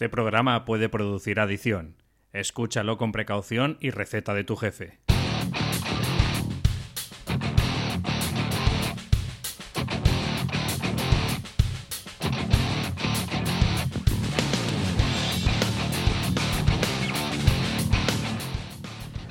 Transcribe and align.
Este 0.00 0.08
programa 0.08 0.64
puede 0.64 0.88
producir 0.88 1.40
adicción. 1.40 1.94
Escúchalo 2.32 2.96
con 2.96 3.12
precaución 3.12 3.76
y 3.82 3.90
receta 3.90 4.32
de 4.32 4.44
tu 4.44 4.56
jefe. 4.56 4.98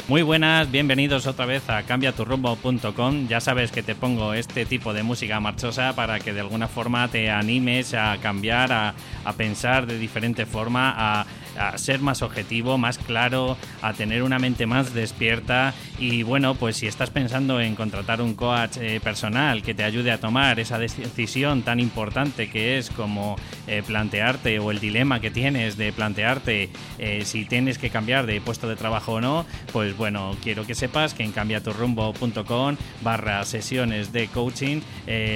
Muy 0.10 0.24
buenas, 0.24 0.72
bienvenidos 0.72 1.28
otra 1.28 1.46
vez 1.46 1.70
a 1.70 1.84
cambiaturrumbo.com. 1.84 3.28
Ya 3.28 3.40
sabes 3.40 3.72
que 3.72 3.84
te 3.84 3.94
pongo 3.94 4.34
este 4.34 4.66
tipo 4.66 4.92
de 4.92 5.04
música 5.04 5.40
marchosa 5.40 5.94
para 5.94 6.20
que 6.20 6.34
de 6.34 6.40
alguna 6.40 6.68
forma 6.68 7.08
te 7.10 7.30
animes 7.30 7.94
a 7.94 8.18
cambiar, 8.20 8.72
a, 8.72 8.96
a 9.24 9.34
pensar 9.34 9.86
de 9.86 10.00
diferente 10.00 10.48
forma, 10.48 10.96
a 10.98 11.28
a 11.60 11.78
ser 11.78 12.00
más 12.00 12.22
objetivo, 12.22 12.78
más 12.78 12.98
claro, 12.98 13.58
a 13.82 13.94
tener 13.94 14.24
una 14.24 14.40
mente 14.40 14.66
más 14.66 14.94
despierta. 14.94 15.74
Y 16.00 16.24
bueno, 16.24 16.56
pues 16.56 16.78
si 16.78 16.88
estás 16.88 17.10
pensando 17.10 17.60
en 17.60 17.76
contratar 17.76 18.22
un 18.22 18.34
coach 18.34 18.78
eh, 18.78 19.00
personal 19.04 19.62
que 19.62 19.74
te 19.74 19.84
ayude 19.84 20.12
a 20.12 20.20
tomar 20.20 20.60
esa 20.60 20.80
decisión 20.80 21.62
tan 21.62 21.80
importante 21.80 22.50
que 22.50 22.78
es 22.78 22.90
como 22.90 23.36
eh, 23.68 23.84
plantearte 23.86 24.60
o 24.60 24.72
el 24.72 24.80
dilema 24.80 25.20
que 25.20 25.30
tienes 25.30 25.76
de 25.76 25.92
plantearte 25.92 26.70
eh, 26.98 27.24
si 27.26 27.46
tienes 27.46 27.78
que 27.78 27.90
cambiar 27.90 28.26
de 28.26 28.40
puesto 28.40 28.70
de 28.70 28.78
trabajo 28.78 29.14
o 29.14 29.22
no, 29.22 29.46
pues 29.74 29.96
bueno, 29.98 30.38
quiero 30.42 30.66
que 30.66 30.76
sepas 30.76 31.14
que 31.14 31.24
en 31.24 31.34
cambiaturrumbo.com 31.34 32.78
barra 33.02 33.44
sesiones 33.44 34.14
de 34.14 34.28
coaching, 34.28 34.82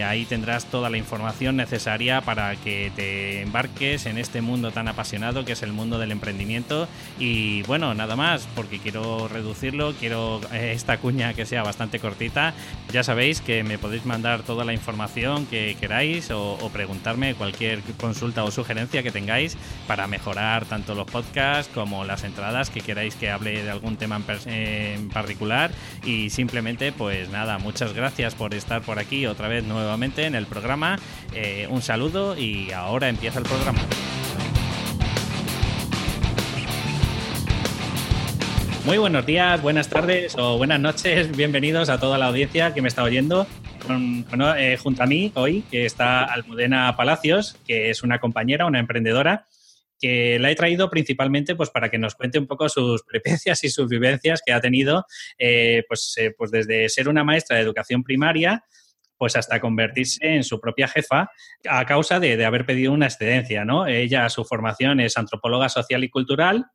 ahí 0.06 0.26
tendrás 0.26 0.66
toda 0.66 0.90
la 0.90 0.98
información 0.98 1.58
necesaria 1.58 2.22
para 2.22 2.56
que 2.56 2.92
te 2.96 3.42
embarques 3.42 4.06
en 4.06 4.18
este 4.18 4.42
mundo 4.42 4.72
tan 4.72 4.88
apasionado 4.88 5.44
que 5.44 5.54
es 5.54 5.64
el 5.64 5.74
mundo 5.74 6.00
del 6.00 6.13
emprendimiento. 6.14 6.88
Y 7.20 7.64
bueno, 7.64 7.94
nada 7.94 8.16
más, 8.16 8.48
porque 8.56 8.80
quiero 8.80 9.28
reducirlo, 9.28 9.94
quiero 10.00 10.40
eh, 10.54 10.72
esta 10.74 10.98
cuña 10.98 11.34
que 11.34 11.46
sea 11.46 11.64
bastante 11.64 12.00
cortita. 12.00 12.54
Ya 12.92 13.04
sabéis 13.04 13.42
que 13.42 13.64
me 13.64 13.78
podéis 13.78 14.06
mandar 14.06 14.44
toda 14.44 14.64
la 14.66 14.74
información 14.74 15.46
que 15.46 15.76
queráis 15.80 16.32
o, 16.32 16.58
preguntarme 16.72 17.36
cualquier 17.36 17.82
consulta 18.00 18.44
o 18.44 18.52
sugerencia 18.52 19.04
que 19.04 19.12
tengáis 19.12 19.58
para 19.88 20.08
mejorar 20.08 20.66
tanto 20.66 20.96
los 20.96 21.06
podcasts 21.06 21.72
como 21.74 22.04
las 22.06 22.24
entradas 22.24 22.70
que 22.70 22.82
queráis 22.82 23.16
que 23.16 23.30
hable 23.30 23.64
de 23.64 23.70
algún 23.70 23.98
tema 23.98 24.22
en, 24.46 25.10
particular. 25.10 25.72
Y 26.04 26.30
simplemente, 26.30 26.92
pues 26.92 27.30
nada, 27.30 27.58
muchas 27.58 27.94
gracias 27.94 28.36
por 28.36 28.54
estar 28.54 28.82
por 28.82 29.00
aquí 29.00 29.26
otra 29.26 29.48
vez 29.48 29.64
nuevamente 29.64 30.26
en 30.26 30.36
el 30.36 30.46
programa. 30.46 30.98
Eh, 31.34 31.68
un 31.70 31.82
saludo 31.82 32.38
y 32.38 32.72
ahora 32.72 33.10
empieza 33.10 33.40
el 33.40 33.46
programa. 33.46 33.80
Muy 38.86 38.98
buenos 38.98 39.26
días, 39.26 39.62
buenas 39.62 39.88
tardes 39.88 40.36
o 40.38 40.58
buenas 40.58 40.78
noches. 40.78 41.32
Bienvenidos 41.38 41.88
a 41.88 42.02
toda 42.02 42.18
la 42.18 42.26
audiencia 42.26 42.74
que 42.74 42.82
me 42.82 42.90
está 42.90 43.04
oyendo. 43.04 43.48
Eh, 44.58 44.78
junto 44.78 45.04
a 45.04 45.06
mí 45.06 45.32
hoy 45.36 45.62
que 45.72 45.86
está 45.86 46.26
Almudena 46.26 46.94
Palacios, 46.98 47.58
que 47.66 47.90
es 47.90 48.04
una 48.04 48.20
compañera, 48.20 48.66
una 48.66 48.80
emprendedora, 48.80 49.48
que 49.98 50.38
la 50.38 50.52
he 50.52 50.56
traído 50.56 50.90
principalmente 50.90 51.56
pues, 51.56 51.70
para 51.70 51.90
que 51.90 51.98
nos 51.98 52.16
cuente 52.16 52.38
un 52.40 52.46
poco 52.46 52.68
sus 52.68 53.04
prepencias 53.08 53.64
y 53.64 53.70
sus 53.70 53.88
vivencias 53.88 54.42
que 54.46 54.52
ha 54.52 54.60
tenido 54.60 55.06
eh, 55.38 55.86
pues, 55.88 56.14
eh, 56.18 56.36
pues 56.38 56.52
desde 56.52 56.90
ser 56.90 57.08
una 57.08 57.24
maestra 57.24 57.56
de 57.56 57.64
educación 57.64 58.04
primaria 58.04 58.66
pues 59.18 59.38
hasta 59.38 59.62
convertirse 59.62 60.20
en 60.28 60.44
su 60.44 60.60
propia 60.60 60.90
jefa 60.90 61.32
a 61.70 61.86
causa 61.86 62.20
de, 62.20 62.36
de 62.36 62.44
haber 62.44 62.66
pedido 62.66 62.92
una 62.92 63.06
excedencia, 63.06 63.64
¿no? 63.64 63.88
Ella, 63.88 64.28
su 64.28 64.44
formación 64.44 65.00
es 65.00 65.18
antropóloga 65.18 65.70
social 65.70 66.04
y 66.04 66.10
cultural, 66.10 66.66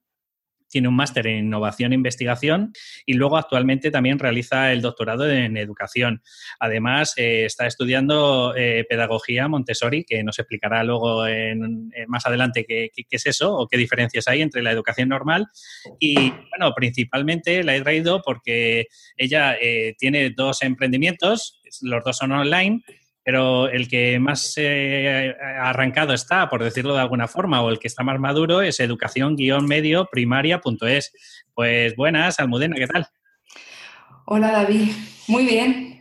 tiene 0.68 0.88
un 0.88 0.96
máster 0.96 1.26
en 1.26 1.46
innovación 1.46 1.92
e 1.92 1.94
investigación 1.94 2.72
y 3.06 3.14
luego 3.14 3.36
actualmente 3.36 3.90
también 3.90 4.18
realiza 4.18 4.72
el 4.72 4.82
doctorado 4.82 5.28
en 5.30 5.56
educación. 5.56 6.22
Además, 6.60 7.14
eh, 7.16 7.44
está 7.44 7.66
estudiando 7.66 8.54
eh, 8.56 8.84
pedagogía 8.88 9.48
Montessori, 9.48 10.04
que 10.04 10.22
nos 10.22 10.38
explicará 10.38 10.84
luego 10.84 11.26
en, 11.26 11.90
más 12.06 12.26
adelante 12.26 12.64
qué, 12.64 12.90
es 13.10 13.26
eso 13.26 13.56
o 13.56 13.66
qué 13.66 13.76
diferencias 13.76 14.28
hay 14.28 14.42
entre 14.42 14.62
la 14.62 14.70
educación 14.70 15.08
normal. 15.08 15.46
Y 15.98 16.30
bueno, 16.30 16.74
principalmente 16.74 17.64
la 17.64 17.74
he 17.74 17.80
traído 17.80 18.22
porque 18.22 18.86
ella 19.16 19.56
eh, 19.60 19.94
tiene 19.98 20.30
dos 20.30 20.62
emprendimientos, 20.62 21.60
los 21.82 22.04
dos 22.04 22.16
son 22.16 22.32
online 22.32 22.82
pero 23.28 23.68
el 23.68 23.88
que 23.88 24.18
más 24.18 24.54
eh, 24.56 25.36
arrancado 25.60 26.14
está, 26.14 26.48
por 26.48 26.64
decirlo 26.64 26.94
de 26.94 27.02
alguna 27.02 27.28
forma, 27.28 27.60
o 27.60 27.68
el 27.68 27.78
que 27.78 27.86
está 27.86 28.02
más 28.02 28.18
maduro 28.18 28.62
es 28.62 28.80
educación-medio 28.80 30.08
primaria.es. 30.10 31.12
Pues 31.52 31.94
buenas, 31.94 32.40
Almudena, 32.40 32.76
¿qué 32.76 32.86
tal? 32.86 33.06
Hola 34.24 34.50
David, 34.50 34.92
muy 35.26 35.44
bien. 35.44 35.97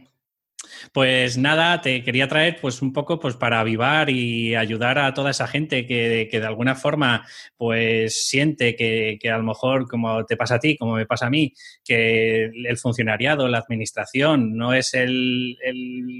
Pues 0.97 1.37
nada, 1.37 1.79
te 1.79 2.03
quería 2.03 2.27
traer 2.27 2.57
pues 2.59 2.81
un 2.81 2.91
poco 2.91 3.19
pues 3.19 3.35
para 3.35 3.59
avivar 3.59 4.09
y 4.09 4.55
ayudar 4.55 4.97
a 4.97 5.13
toda 5.13 5.29
esa 5.29 5.45
gente 5.45 5.85
que, 5.85 6.27
de 6.27 6.43
alguna 6.43 6.73
forma 6.73 7.23
pues 7.55 8.25
siente 8.25 8.75
que, 8.75 9.19
a 9.31 9.37
lo 9.37 9.43
mejor 9.43 9.87
como 9.87 10.25
te 10.25 10.35
pasa 10.35 10.55
a 10.55 10.59
ti, 10.59 10.75
como 10.75 10.95
me 10.95 11.05
pasa 11.05 11.27
a 11.27 11.29
mí, 11.29 11.53
que 11.85 12.45
el 12.45 12.77
funcionariado, 12.79 13.47
la 13.47 13.59
administración 13.59 14.57
no 14.57 14.73
es 14.73 14.95
el, 14.95 15.55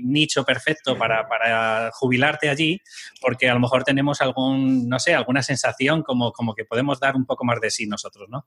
nicho 0.05 0.45
perfecto 0.45 0.95
para, 0.95 1.27
para, 1.27 1.89
jubilarte 1.93 2.47
allí, 2.47 2.79
porque 3.19 3.49
a 3.49 3.55
lo 3.55 3.59
mejor 3.59 3.83
tenemos 3.83 4.21
algún, 4.21 4.87
no 4.87 4.99
sé, 4.99 5.15
alguna 5.15 5.41
sensación 5.41 6.03
como, 6.03 6.31
como 6.31 6.53
que 6.53 6.65
podemos 6.65 6.99
dar 6.99 7.15
un 7.15 7.25
poco 7.25 7.45
más 7.45 7.59
de 7.61 7.71
sí 7.71 7.87
nosotros, 7.87 8.29
¿no? 8.29 8.45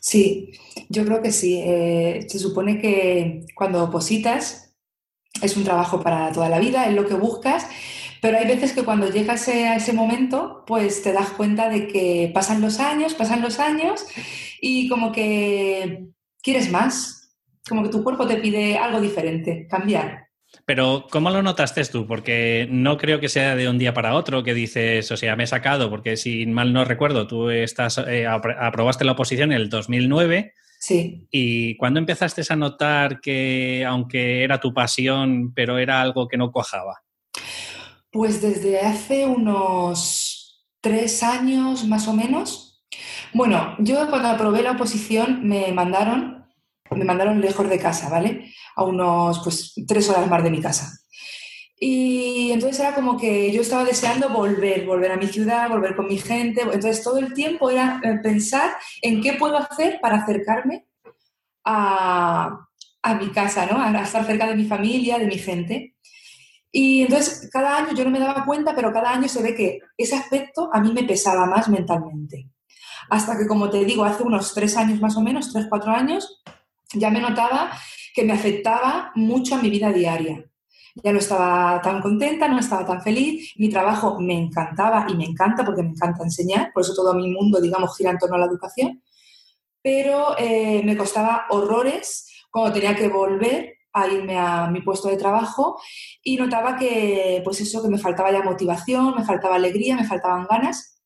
Sí, 0.00 0.52
yo 0.88 1.04
creo 1.04 1.20
que 1.20 1.32
sí. 1.32 1.60
Eh, 1.64 2.26
se 2.28 2.38
supone 2.38 2.80
que 2.80 3.44
cuando 3.56 3.82
opositas 3.82 4.64
es 5.42 5.56
un 5.56 5.64
trabajo 5.64 6.00
para 6.00 6.32
toda 6.32 6.48
la 6.48 6.58
vida, 6.58 6.86
es 6.86 6.94
lo 6.94 7.06
que 7.06 7.14
buscas, 7.14 7.66
pero 8.20 8.38
hay 8.38 8.46
veces 8.46 8.72
que 8.72 8.84
cuando 8.84 9.10
llegas 9.10 9.48
a 9.48 9.76
ese 9.76 9.92
momento, 9.92 10.64
pues 10.66 11.02
te 11.02 11.12
das 11.12 11.30
cuenta 11.30 11.68
de 11.68 11.86
que 11.86 12.30
pasan 12.32 12.60
los 12.60 12.80
años, 12.80 13.14
pasan 13.14 13.42
los 13.42 13.58
años 13.58 14.06
y 14.60 14.88
como 14.88 15.12
que 15.12 16.06
quieres 16.42 16.70
más, 16.70 17.36
como 17.68 17.82
que 17.82 17.90
tu 17.90 18.02
cuerpo 18.02 18.26
te 18.26 18.36
pide 18.36 18.78
algo 18.78 19.00
diferente, 19.00 19.66
cambiar. 19.68 20.28
Pero, 20.66 21.06
¿cómo 21.10 21.30
lo 21.30 21.42
notaste 21.42 21.84
tú? 21.84 22.06
Porque 22.06 22.66
no 22.70 22.96
creo 22.96 23.20
que 23.20 23.28
sea 23.28 23.56
de 23.56 23.68
un 23.68 23.76
día 23.76 23.92
para 23.92 24.14
otro 24.14 24.42
que 24.42 24.54
dices, 24.54 25.10
o 25.10 25.16
sea, 25.16 25.36
me 25.36 25.44
he 25.44 25.46
sacado, 25.48 25.90
porque 25.90 26.16
si 26.16 26.46
mal 26.46 26.72
no 26.72 26.84
recuerdo, 26.84 27.26
tú 27.26 27.50
estás, 27.50 27.98
eh, 27.98 28.26
aprobaste 28.26 29.04
la 29.04 29.12
oposición 29.12 29.52
en 29.52 29.60
el 29.60 29.68
2009 29.68 30.54
Sí. 30.84 31.26
¿Y 31.30 31.78
cuándo 31.78 31.98
empezaste 31.98 32.42
a 32.46 32.56
notar 32.56 33.22
que, 33.22 33.86
aunque 33.88 34.44
era 34.44 34.60
tu 34.60 34.74
pasión, 34.74 35.54
pero 35.54 35.78
era 35.78 36.02
algo 36.02 36.28
que 36.28 36.36
no 36.36 36.52
cuajaba? 36.52 37.00
Pues 38.10 38.42
desde 38.42 38.80
hace 38.80 39.24
unos 39.24 40.62
tres 40.82 41.22
años 41.22 41.86
más 41.86 42.06
o 42.06 42.12
menos. 42.12 42.84
Bueno, 43.32 43.76
yo 43.78 44.10
cuando 44.10 44.28
aprobé 44.28 44.62
la 44.62 44.72
oposición 44.72 45.48
me 45.48 45.72
mandaron, 45.72 46.44
me 46.90 47.06
mandaron 47.06 47.40
lejos 47.40 47.66
de 47.70 47.78
casa, 47.78 48.10
¿vale? 48.10 48.52
A 48.76 48.84
unos, 48.84 49.40
pues, 49.42 49.72
tres 49.88 50.10
horas 50.10 50.28
más 50.28 50.44
de 50.44 50.50
mi 50.50 50.60
casa. 50.60 50.98
Y 51.76 52.52
entonces 52.52 52.80
era 52.80 52.94
como 52.94 53.18
que 53.18 53.50
yo 53.52 53.62
estaba 53.62 53.84
deseando 53.84 54.28
volver, 54.28 54.86
volver 54.86 55.12
a 55.12 55.16
mi 55.16 55.26
ciudad, 55.26 55.68
volver 55.68 55.96
con 55.96 56.06
mi 56.06 56.18
gente. 56.18 56.62
Entonces 56.62 57.02
todo 57.02 57.18
el 57.18 57.34
tiempo 57.34 57.68
era 57.70 58.00
eh, 58.04 58.18
pensar 58.22 58.76
en 59.02 59.20
qué 59.20 59.34
puedo 59.34 59.56
hacer 59.56 59.98
para 60.00 60.18
acercarme 60.18 60.86
a, 61.64 62.66
a 63.02 63.14
mi 63.14 63.30
casa, 63.30 63.66
¿no? 63.66 63.80
A 63.80 64.02
estar 64.02 64.24
cerca 64.24 64.46
de 64.46 64.56
mi 64.56 64.66
familia, 64.66 65.18
de 65.18 65.26
mi 65.26 65.38
gente. 65.38 65.96
Y 66.70 67.02
entonces 67.02 67.48
cada 67.52 67.78
año 67.78 67.94
yo 67.94 68.04
no 68.04 68.10
me 68.10 68.20
daba 68.20 68.44
cuenta, 68.44 68.74
pero 68.74 68.92
cada 68.92 69.10
año 69.12 69.28
se 69.28 69.42
ve 69.42 69.54
que 69.54 69.80
ese 69.96 70.16
aspecto 70.16 70.70
a 70.72 70.80
mí 70.80 70.92
me 70.92 71.04
pesaba 71.04 71.46
más 71.46 71.68
mentalmente. 71.68 72.48
Hasta 73.10 73.36
que, 73.36 73.46
como 73.46 73.68
te 73.68 73.84
digo, 73.84 74.04
hace 74.04 74.22
unos 74.22 74.54
tres 74.54 74.76
años 74.76 75.00
más 75.00 75.16
o 75.16 75.20
menos, 75.20 75.52
tres, 75.52 75.66
cuatro 75.68 75.92
años, 75.92 76.42
ya 76.94 77.10
me 77.10 77.20
notaba 77.20 77.72
que 78.14 78.24
me 78.24 78.32
afectaba 78.32 79.12
mucho 79.14 79.56
a 79.56 79.58
mi 79.58 79.68
vida 79.68 79.92
diaria 79.92 80.44
ya 80.94 81.12
no 81.12 81.18
estaba 81.18 81.80
tan 81.82 82.00
contenta, 82.00 82.48
no 82.48 82.60
estaba 82.60 82.86
tan 82.86 83.02
feliz, 83.02 83.52
mi 83.56 83.68
trabajo 83.68 84.20
me 84.20 84.38
encantaba 84.38 85.06
y 85.08 85.16
me 85.16 85.24
encanta 85.24 85.64
porque 85.64 85.82
me 85.82 85.90
encanta 85.90 86.22
enseñar, 86.22 86.72
por 86.72 86.82
eso 86.82 86.94
todo 86.94 87.14
mi 87.14 87.30
mundo, 87.30 87.60
digamos, 87.60 87.96
gira 87.96 88.10
en 88.10 88.18
torno 88.18 88.36
a 88.36 88.38
la 88.38 88.46
educación, 88.46 89.02
pero 89.82 90.36
eh, 90.38 90.82
me 90.84 90.96
costaba 90.96 91.46
horrores 91.50 92.30
cuando 92.50 92.72
tenía 92.72 92.94
que 92.94 93.08
volver 93.08 93.74
a 93.92 94.08
irme 94.08 94.38
a 94.38 94.68
mi 94.68 94.80
puesto 94.82 95.08
de 95.08 95.16
trabajo 95.16 95.80
y 96.22 96.36
notaba 96.36 96.76
que, 96.76 97.40
pues 97.44 97.60
eso, 97.60 97.82
que 97.82 97.88
me 97.88 97.98
faltaba 97.98 98.32
ya 98.32 98.42
motivación, 98.42 99.14
me 99.16 99.24
faltaba 99.24 99.56
alegría, 99.56 99.96
me 99.96 100.04
faltaban 100.04 100.46
ganas. 100.48 101.00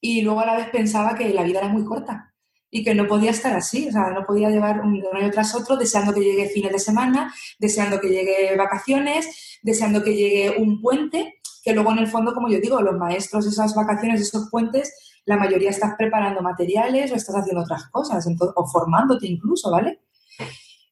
Y 0.00 0.22
luego 0.22 0.40
a 0.40 0.46
la 0.46 0.56
vez 0.56 0.68
pensaba 0.70 1.14
que 1.14 1.32
la 1.32 1.42
vida 1.42 1.60
era 1.60 1.68
muy 1.68 1.84
corta 1.84 2.28
y 2.70 2.84
que 2.84 2.94
no 2.94 3.06
podía 3.06 3.30
estar 3.30 3.54
así, 3.54 3.88
o 3.88 3.92
sea, 3.92 4.10
no 4.10 4.24
podía 4.24 4.50
llevar 4.50 4.80
un, 4.80 5.02
año 5.12 5.30
tras 5.30 5.54
otro 5.54 5.76
deseando 5.76 6.12
que 6.12 6.20
llegue 6.20 6.48
fines 6.48 6.72
de 6.72 6.78
semana, 6.78 7.32
deseando 7.58 8.00
que 8.00 8.08
llegue 8.08 8.56
vacaciones, 8.56 9.58
deseando 9.62 10.02
que 10.02 10.14
llegue 10.14 10.56
un 10.58 10.80
puente, 10.80 11.40
que 11.64 11.72
luego 11.72 11.92
en 11.92 11.98
el 11.98 12.08
fondo, 12.08 12.34
como 12.34 12.48
yo 12.48 12.60
digo, 12.60 12.80
los 12.80 12.96
maestros 12.96 13.46
esas 13.46 13.74
vacaciones, 13.74 14.20
esos 14.20 14.50
puentes, 14.50 14.92
la 15.24 15.36
mayoría 15.36 15.70
estás 15.70 15.94
preparando 15.96 16.42
materiales 16.42 17.10
o 17.12 17.14
estás 17.14 17.36
haciendo 17.36 17.62
otras 17.62 17.86
cosas, 17.90 18.26
o 18.54 18.66
formándote 18.66 19.26
incluso, 19.26 19.70
¿vale? 19.70 20.00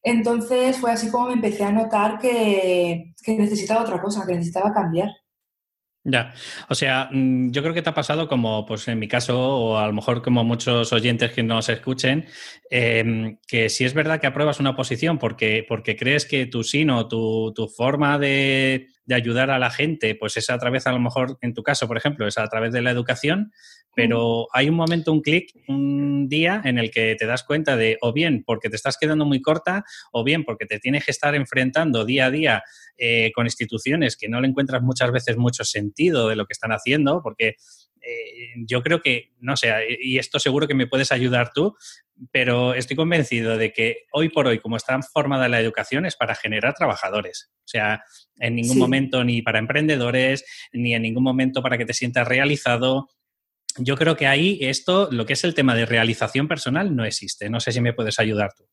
Entonces 0.03 0.77
fue 0.77 0.91
así 0.91 1.09
como 1.09 1.27
me 1.27 1.33
empecé 1.33 1.63
a 1.63 1.71
notar 1.71 2.17
que, 2.19 3.13
que 3.23 3.37
necesitaba 3.37 3.81
otra 3.81 4.01
cosa, 4.01 4.25
que 4.25 4.33
necesitaba 4.33 4.73
cambiar. 4.73 5.09
Ya, 6.09 6.33
o 6.69 6.75
sea, 6.75 7.09
mm, 7.11 7.51
yo 7.51 7.61
creo 7.61 7.73
que 7.73 7.81
te 7.81 7.89
ha 7.89 7.93
pasado 7.93 8.29
como, 8.29 8.65
pues 8.65 8.87
en 8.87 8.97
mi 8.97 9.09
caso, 9.09 9.37
o 9.37 9.77
a 9.77 9.87
lo 9.87 9.91
mejor 9.91 10.21
como 10.21 10.45
muchos 10.45 10.93
oyentes 10.93 11.33
que 11.33 11.43
nos 11.43 11.67
escuchen, 11.67 12.25
em, 12.69 13.37
que 13.45 13.67
si 13.67 13.83
es 13.83 13.93
verdad 13.93 14.21
que 14.21 14.27
apruebas 14.27 14.61
una 14.61 14.73
posición 14.73 15.17
porque, 15.17 15.65
porque 15.67 15.97
crees 15.97 16.25
que 16.25 16.45
tu 16.45 16.63
sino, 16.63 17.09
tu, 17.09 17.51
tu 17.53 17.67
forma 17.67 18.17
de, 18.19 18.87
de, 19.07 19.15
ayudar 19.15 19.49
a 19.49 19.57
la 19.57 19.71
gente, 19.71 20.13
pues 20.15 20.37
es 20.37 20.49
a 20.49 20.57
través, 20.57 20.85
a 20.85 20.91
lo 20.91 20.99
mejor, 20.99 21.37
en 21.41 21.53
tu 21.53 21.63
caso, 21.63 21.87
por 21.87 21.97
ejemplo, 21.97 22.27
es 22.27 22.37
a 22.37 22.47
través 22.47 22.71
de 22.73 22.81
la 22.81 22.91
educación, 22.91 23.51
pero 23.95 24.47
hay 24.53 24.69
un 24.69 24.75
momento, 24.75 25.11
un 25.11 25.21
clic, 25.21 25.51
un 25.67 26.29
día 26.29 26.61
en 26.63 26.77
el 26.77 26.91
que 26.91 27.15
te 27.17 27.25
das 27.25 27.43
cuenta 27.43 27.75
de, 27.75 27.97
o 28.01 28.13
bien 28.13 28.43
porque 28.45 28.69
te 28.69 28.75
estás 28.75 28.97
quedando 28.99 29.25
muy 29.25 29.41
corta, 29.41 29.83
o 30.11 30.23
bien 30.23 30.43
porque 30.43 30.65
te 30.65 30.79
tienes 30.79 31.03
que 31.03 31.11
estar 31.11 31.33
enfrentando 31.33 32.05
día 32.05 32.27
a 32.27 32.31
día 32.31 32.63
eh, 32.97 33.31
con 33.33 33.47
instituciones 33.47 34.15
que 34.15 34.29
no 34.29 34.39
le 34.39 34.49
encuentras 34.49 34.83
muchas 34.83 35.11
veces 35.11 35.37
mucho 35.37 35.63
sentido 35.63 36.29
de 36.29 36.35
lo 36.35 36.45
que 36.45 36.53
están 36.53 36.71
haciendo, 36.71 37.21
porque 37.23 37.55
eh, 38.07 38.53
yo 38.65 38.81
creo 38.81 39.01
que, 39.01 39.33
no 39.39 39.57
sé, 39.57 39.71
y 40.01 40.17
esto 40.17 40.39
seguro 40.39 40.67
que 40.67 40.73
me 40.73 40.87
puedes 40.87 41.11
ayudar 41.11 41.51
tú, 41.53 41.75
pero 42.31 42.73
estoy 42.73 42.95
convencido 42.95 43.57
de 43.57 43.73
que 43.73 44.05
hoy 44.11 44.29
por 44.29 44.47
hoy, 44.47 44.59
como 44.59 44.77
está 44.77 44.99
formada 45.01 45.47
la 45.47 45.59
educación, 45.59 46.05
es 46.05 46.15
para 46.15 46.35
generar 46.35 46.73
trabajadores. 46.73 47.51
O 47.59 47.67
sea, 47.67 48.03
en 48.39 48.55
ningún 48.55 48.79
momento 48.79 49.23
ni 49.23 49.41
para 49.41 49.59
emprendedores, 49.59 50.45
ni 50.71 50.93
en 50.93 51.01
ningún 51.01 51.23
momento 51.23 51.61
para 51.61 51.77
que 51.77 51.85
te 51.85 51.93
sientas 51.93 52.27
realizado, 52.27 53.09
yo 53.77 53.95
creo 53.95 54.15
que 54.15 54.27
ahí 54.27 54.57
esto, 54.61 55.09
lo 55.11 55.25
que 55.25 55.33
es 55.33 55.43
el 55.43 55.53
tema 55.53 55.75
de 55.75 55.85
realización 55.85 56.47
personal, 56.47 56.95
no 56.95 57.05
existe. 57.05 57.49
No 57.49 57.59
sé 57.59 57.71
si 57.71 57.81
me 57.81 57.93
puedes 57.93 58.19
ayudar 58.19 58.53
tú. 58.55 58.65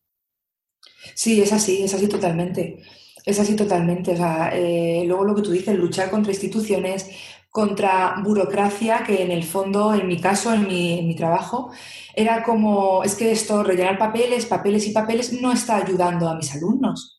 Sí, 1.14 1.42
es 1.42 1.52
así, 1.52 1.82
es 1.82 1.92
así 1.92 2.08
totalmente. 2.08 2.82
Es 3.24 3.38
así 3.38 3.56
totalmente. 3.56 4.12
O 4.12 4.16
sea, 4.16 4.50
eh, 4.54 5.02
luego 5.06 5.24
lo 5.24 5.34
que 5.34 5.42
tú 5.42 5.50
dices, 5.50 5.76
luchar 5.76 6.10
contra 6.10 6.32
instituciones, 6.32 7.08
contra 7.54 8.16
burocracia, 8.20 9.04
que 9.06 9.22
en 9.22 9.30
el 9.30 9.44
fondo, 9.44 9.94
en 9.94 10.08
mi 10.08 10.18
caso, 10.20 10.52
en 10.52 10.66
mi, 10.66 10.98
en 10.98 11.06
mi, 11.06 11.14
trabajo, 11.14 11.70
era 12.14 12.42
como, 12.42 13.04
es 13.04 13.14
que 13.14 13.30
esto, 13.30 13.62
rellenar 13.62 13.96
papeles, 13.96 14.46
papeles 14.46 14.88
y 14.88 14.92
papeles, 14.92 15.32
no 15.40 15.52
está 15.52 15.76
ayudando 15.76 16.28
a 16.28 16.34
mis 16.34 16.52
alumnos 16.52 17.14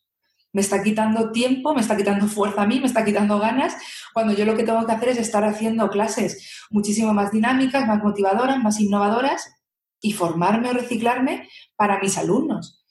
me 0.56 0.62
está 0.62 0.82
quitando 0.82 1.34
tiempo, 1.34 1.74
me 1.74 1.82
está 1.82 1.98
quitando 1.98 2.28
fuerza 2.28 2.62
a 2.62 2.66
mí, 2.66 2.80
me 2.80 2.88
está 2.88 3.04
quitando 3.04 3.38
ganas, 3.40 3.76
cuando 4.14 4.34
yo 4.34 4.46
lo 4.46 4.56
que 4.56 4.64
tengo 4.64 4.86
que 4.86 4.92
hacer 4.94 5.10
es 5.10 5.18
estar 5.18 5.44
haciendo 5.44 5.90
clases 5.90 6.66
muchísimo 6.70 7.14
más 7.14 7.34
dinámicas, 7.34 7.86
más 7.86 8.02
motivadoras, 8.02 8.64
más 8.64 8.80
innovadoras 8.80 9.54
y 10.00 10.14
formarme 10.14 10.70
o 10.70 10.74
reciclarme 10.74 11.50
para 11.76 12.00
mis 12.00 12.18
alumnos. 12.18 12.86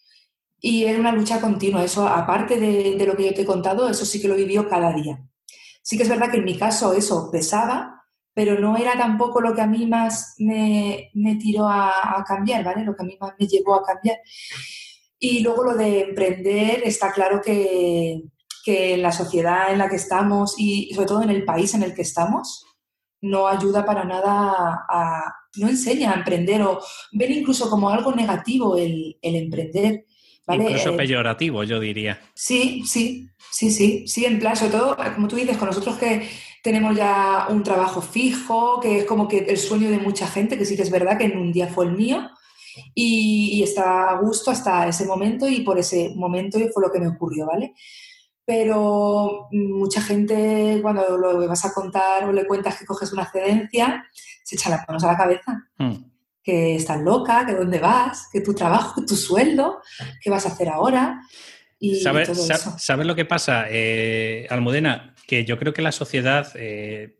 Y 0.61 0.85
es 0.85 0.99
una 0.99 1.13
lucha 1.13 1.41
continua, 1.41 1.83
eso 1.83 2.07
aparte 2.07 2.61
de, 2.61 3.03
lo 3.07 3.17
que 3.17 3.25
yo 3.25 3.35
te 3.35 3.43
he 3.43 3.47
contado, 3.47 3.89
eso 3.89 4.05
sí 4.05 4.21
que 4.21 4.29
lo 4.29 4.35
vivió 4.35 4.69
cada 4.69 4.93
día. 4.93 5.27
Sí 5.85 5.97
que 5.99 6.05
es 6.05 6.09
verdad 6.09 6.31
que 6.31 6.39
en 6.39 6.45
mi 6.45 6.57
caso 6.57 6.95
eso 6.95 7.31
pesaba, 7.31 8.03
pero 8.33 8.59
no 8.59 8.77
era 8.77 8.97
tampoco 8.97 9.41
lo 9.41 9.55
que 9.55 9.61
a 9.61 9.67
mí 9.67 9.87
más 9.87 10.35
me, 10.39 11.11
tiró 11.41 11.69
a, 11.69 12.19
a 12.19 12.25
cambiar, 12.25 12.65
¿vale? 12.65 12.85
Lo 12.85 12.97
que 12.97 13.03
a 13.03 13.07
mí 13.07 13.19
más 13.21 13.35
me 13.39 13.47
llevó 13.47 13.75
a 13.75 13.85
cambiar. 13.85 14.17
Y 15.19 15.41
luego 15.41 15.63
lo 15.63 15.75
de 15.75 16.01
emprender, 16.01 16.83
está 16.85 17.13
claro 17.13 17.41
que, 17.45 18.23
que 18.65 18.97
la 18.97 19.13
sociedad 19.13 19.71
en 19.71 19.79
la 19.79 19.89
que 19.91 19.97
estamos 19.97 20.55
y 20.59 20.93
sobre 20.95 21.07
todo 21.07 21.23
en 21.23 21.31
el 21.31 21.45
país 21.45 21.75
en 21.75 21.83
el 21.83 21.95
que 21.95 22.03
estamos, 22.03 22.65
no 23.21 23.47
ayuda 23.47 23.85
para 23.85 24.05
nada 24.05 24.85
a, 24.89 25.35
no 25.57 25.69
enseña 25.69 26.13
a 26.13 26.17
emprender 26.17 26.63
o 26.63 26.81
ven 27.13 27.33
incluso 27.33 27.71
como 27.71 27.91
algo 27.91 28.15
negativo 28.15 28.77
el, 28.77 29.19
el 29.21 29.37
emprender. 29.37 30.07
¿vale? 30.47 30.65
Incluso 30.65 30.91
eh, 30.91 30.97
peyorativo, 30.97 31.63
yo 31.65 31.79
diría. 31.79 32.21
Sí, 32.35 32.83
sí, 32.87 33.29
sí, 33.55 33.71
sí, 33.71 34.05
sí, 34.09 34.25
en 34.25 34.41
plan, 34.41 34.57
sobre 34.57 34.73
todo, 34.73 34.97
como 35.15 35.29
tú 35.29 35.37
dices, 35.37 35.57
con 35.57 35.69
nosotros 35.69 35.97
que 35.97 36.29
tenemos 36.61 36.97
ya 36.97 37.47
un 37.51 37.63
trabajo 37.63 38.03
fijo, 38.03 38.81
que 38.81 38.99
es 38.99 39.05
como 39.05 39.29
que 39.29 39.39
el 39.39 39.59
sueño 39.59 39.91
de 39.91 39.99
mucha 39.99 40.27
gente, 40.27 40.59
que 40.59 40.65
sí 40.65 40.75
que 40.75 40.83
es 40.83 40.91
verdad 40.91 41.17
que 41.17 41.27
en 41.27 41.39
un 41.39 41.53
día 41.53 41.69
fue 41.69 41.87
el 41.87 41.93
mío, 41.93 42.29
y, 42.95 43.63
está 43.63 44.11
a 44.11 44.19
gusto 44.19 44.51
hasta 44.51 44.89
ese 44.89 45.07
momento 45.07 45.47
y 45.47 45.61
por 45.61 45.79
ese 45.79 46.13
momento 46.17 46.59
fue 46.73 46.83
lo 46.83 46.91
que 46.91 46.99
me 46.99 47.07
ocurrió, 47.07 47.47
¿vale? 47.47 47.75
Pero 48.45 49.47
mucha 49.53 50.03
gente 50.03 50.81
cuando 50.83 51.17
lo 51.17 51.47
vas 51.47 51.65
a 51.65 51.73
contar 51.73 52.25
o 52.25 52.33
le 52.33 52.47
cuentas 52.47 52.77
que 52.77 52.87
coges 52.87 53.13
una 53.13 53.23
excedencia, 53.23 54.05
se 54.43 54.57
echa 54.57 54.71
las 54.71 54.87
manos 54.89 55.05
a 55.05 55.13
la 55.13 55.17
cabeza. 55.17 55.69
Hmm. 55.79 56.11
Que 56.43 56.75
estás 56.75 57.01
loca, 57.01 57.47
que 57.47 57.55
dónde 57.55 57.79
vas, 57.79 58.29
que 58.31 58.41
tu 58.41 58.53
trabajo, 58.53 59.01
que 59.01 59.07
tu 59.07 59.17
sueldo, 59.17 59.81
qué 60.21 60.29
vas 60.29 60.45
a 60.45 60.49
hacer 60.49 60.69
ahora. 60.69 61.23
¿Sabes, 62.03 62.31
¿Sabes 62.79 63.07
lo 63.07 63.15
que 63.15 63.25
pasa, 63.25 63.67
eh, 63.69 64.47
Almudena? 64.51 65.15
Que 65.27 65.45
yo 65.45 65.59
creo 65.59 65.73
que 65.73 65.83
la 65.83 65.93
sociedad 65.93 66.51
eh, 66.55 67.19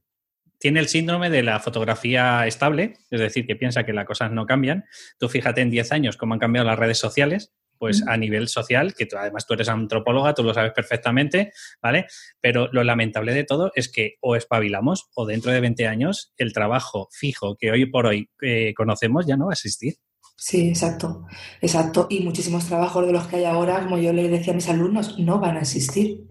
tiene 0.59 0.81
el 0.81 0.89
síndrome 0.89 1.31
de 1.31 1.43
la 1.43 1.61
fotografía 1.61 2.47
estable, 2.47 2.97
es 3.11 3.21
decir, 3.21 3.47
que 3.47 3.57
piensa 3.57 3.85
que 3.85 3.93
las 3.93 4.07
cosas 4.07 4.33
no 4.33 4.47
cambian. 4.47 4.85
Tú 5.19 5.29
fíjate 5.29 5.61
en 5.61 5.71
10 5.71 5.93
años 5.93 6.17
cómo 6.17 6.35
han 6.35 6.41
cambiado 6.41 6.67
las 6.67 6.79
redes 6.79 6.99
sociales, 6.99 7.53
pues 7.79 8.03
a 8.07 8.17
nivel 8.17 8.49
social, 8.49 8.95
que 8.95 9.05
tú, 9.05 9.17
además 9.17 9.47
tú 9.47 9.55
eres 9.55 9.69
antropóloga, 9.69 10.33
tú 10.33 10.43
lo 10.43 10.55
sabes 10.55 10.73
perfectamente, 10.73 11.53
¿vale? 11.83 12.07
Pero 12.41 12.69
lo 12.73 12.83
lamentable 12.83 13.35
de 13.35 13.45
todo 13.45 13.73
es 13.75 13.91
que 13.91 14.17
o 14.21 14.37
espabilamos 14.37 15.11
o 15.15 15.27
dentro 15.27 15.53
de 15.53 15.61
20 15.61 15.87
años 15.87 16.33
el 16.39 16.53
trabajo 16.53 17.09
fijo 17.13 17.57
que 17.57 17.71
hoy 17.71 17.87
por 17.87 18.07
hoy 18.07 18.31
eh, 18.41 18.73
conocemos 18.75 19.27
ya 19.27 19.37
no 19.37 19.47
va 19.47 19.53
a 19.53 19.55
existir. 19.55 19.97
Sí, 20.37 20.69
exacto, 20.69 21.27
exacto. 21.61 22.07
Y 22.11 22.21
muchísimos 22.21 22.67
trabajos 22.67 23.07
de 23.07 23.13
los 23.13 23.27
que 23.29 23.37
hay 23.37 23.45
ahora, 23.45 23.83
como 23.83 23.99
yo 23.99 24.13
le 24.13 24.29
decía 24.29 24.53
a 24.53 24.57
mis 24.57 24.69
alumnos, 24.69 25.19
no 25.19 25.39
van 25.39 25.57
a 25.57 25.61
existir 25.61 26.25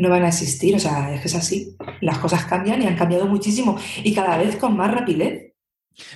no 0.00 0.08
van 0.08 0.24
a 0.24 0.28
existir. 0.28 0.74
O 0.74 0.78
sea, 0.78 1.14
es 1.14 1.20
que 1.20 1.28
es 1.28 1.34
así. 1.34 1.76
Las 2.00 2.18
cosas 2.18 2.44
cambian 2.46 2.82
y 2.82 2.86
han 2.86 2.96
cambiado 2.96 3.26
muchísimo 3.26 3.78
y 4.02 4.14
cada 4.14 4.38
vez 4.38 4.56
con 4.56 4.76
más 4.76 4.92
rapidez. 4.92 5.52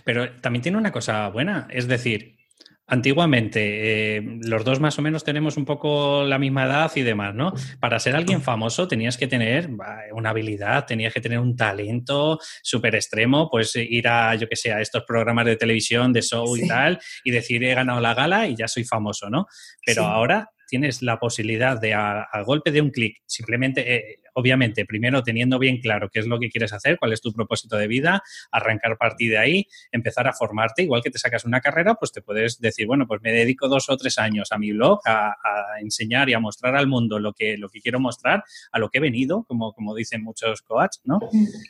Pero 0.05 0.41
también 0.41 0.63
tiene 0.63 0.79
una 0.79 0.93
cosa 0.93 1.29
buena, 1.29 1.69
es 1.71 1.87
decir, 1.87 2.37
antiguamente 2.87 4.17
eh, 4.17 4.23
los 4.43 4.65
dos 4.65 4.81
más 4.81 4.99
o 4.99 5.03
menos 5.03 5.25
tenemos 5.25 5.57
un 5.57 5.65
poco 5.65 6.25
la 6.25 6.39
misma 6.39 6.65
edad 6.65 6.93
y 6.95 7.03
demás, 7.03 7.35
¿no? 7.35 7.53
Para 7.81 7.99
ser 7.99 8.15
alguien 8.15 8.43
famoso 8.43 8.89
tenías 8.89 9.17
que 9.17 9.27
tener 9.27 9.71
una 10.13 10.31
habilidad, 10.31 10.87
tenías 10.87 11.13
que 11.13 11.21
tener 11.21 11.39
un 11.39 11.57
talento 11.57 12.39
súper 12.63 12.95
extremo, 12.95 13.49
pues 13.51 13.75
ir 13.77 14.09
a, 14.09 14.35
yo 14.35 14.49
que 14.49 14.57
sé, 14.57 14.73
a 14.73 14.81
estos 14.81 15.05
programas 15.05 15.47
de 15.47 15.57
televisión, 15.57 16.13
de 16.13 16.23
show 16.23 16.57
y 16.57 16.69
tal, 16.69 16.99
y 17.25 17.31
decir 17.31 17.65
he 17.65 17.75
ganado 17.75 18.01
la 18.01 18.15
gala 18.15 18.47
y 18.47 18.57
ya 18.57 18.69
soy 18.69 18.85
famoso, 18.85 19.31
¿no? 19.31 19.47
Pero 19.85 20.05
ahora 20.05 20.51
tienes 20.67 21.03
la 21.03 21.19
posibilidad 21.19 21.81
de, 21.81 21.95
a, 21.95 22.27
golpe 22.45 22.71
de 22.71 22.81
un 22.81 22.91
clic, 22.91 23.23
simplemente, 23.27 23.95
eh, 23.95 24.21
obviamente, 24.35 24.85
primero 24.85 25.23
teniendo 25.23 25.59
bien 25.59 25.81
claro 25.81 26.11
qué 26.11 26.21
es 26.21 26.27
lo 26.27 26.39
que 26.39 26.51
quieres 26.51 26.73
hacer, 26.73 26.99
cuál 26.99 27.13
es 27.13 27.21
tu 27.21 27.33
propósito 27.33 27.77
de 27.77 27.87
vida, 27.87 28.23
arrancar 28.51 28.93
a 28.93 28.97
partir 28.97 29.31
de 29.31 29.39
ahí, 29.39 29.67
empezar 29.93 30.27
a 30.29 30.33
formarte, 30.33 30.83
igual 30.83 31.03
que 31.03 31.11
te 31.11 31.19
sacas 31.19 31.45
una 31.45 31.61
carrera, 31.61 31.95
pues 31.95 32.13
te 32.13 32.23
puedes 32.23 32.61
decir, 32.61 32.87
bueno, 32.87 33.07
pues 33.07 33.21
me 33.23 33.33
dedico 33.33 33.69
dos 33.69 33.89
o 33.89 33.97
tres 33.97 34.19
años 34.19 34.53
a 34.53 34.59
mi 34.59 34.73
blog, 34.73 35.01
a, 35.07 35.35
enseñar 35.81 36.29
y 36.29 36.35
a 36.35 36.39
mostrar 36.39 36.77
al 36.77 36.87
mundo 36.87 37.19
lo 37.19 37.33
que, 37.33 37.57
lo 37.57 37.69
que 37.69 37.81
quiero 37.81 38.01
mostrar, 38.01 38.45
a 38.73 38.79
lo 38.79 38.91
que 38.91 38.99
he 38.99 39.01
venido, 39.01 39.45
como, 39.45 39.73
como 39.73 39.95
dicen 39.95 40.23
muchos 40.23 40.63
coaches, 40.63 41.03
¿no? 41.05 41.19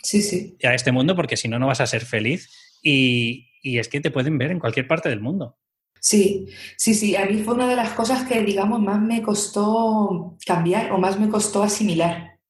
Sí, 0.02 0.22
sí. 0.22 0.56
A 0.64 0.74
este 0.74 0.92
mundo, 0.92 1.16
porque 1.16 1.36
si 1.36 1.48
no, 1.48 1.58
no 1.58 1.66
vas 1.66 1.80
a 1.80 1.86
ser 1.86 2.04
feliz. 2.04 2.50
Y, 2.82 3.48
y 3.62 3.78
es 3.78 3.88
que 3.88 4.00
te 4.00 4.10
pueden 4.10 4.36
ver 4.36 4.50
en 4.50 4.60
cualquier 4.60 4.86
parte 4.86 5.08
del 5.08 5.20
mundo. 5.20 5.56
Sí, 6.04 6.48
sí, 6.76 6.92
sí. 6.92 7.16
A 7.16 7.24
mí 7.24 7.38
fue 7.42 7.54
una 7.54 7.66
de 7.66 7.76
las 7.76 7.94
cosas 7.94 8.28
que, 8.28 8.42
digamos, 8.42 8.78
más 8.78 9.00
me 9.00 9.22
costó 9.22 10.36
cambiar 10.46 10.92
o 10.92 10.98
más 10.98 11.18
me 11.18 11.30
costó 11.30 11.62
asimilar, 11.62 12.40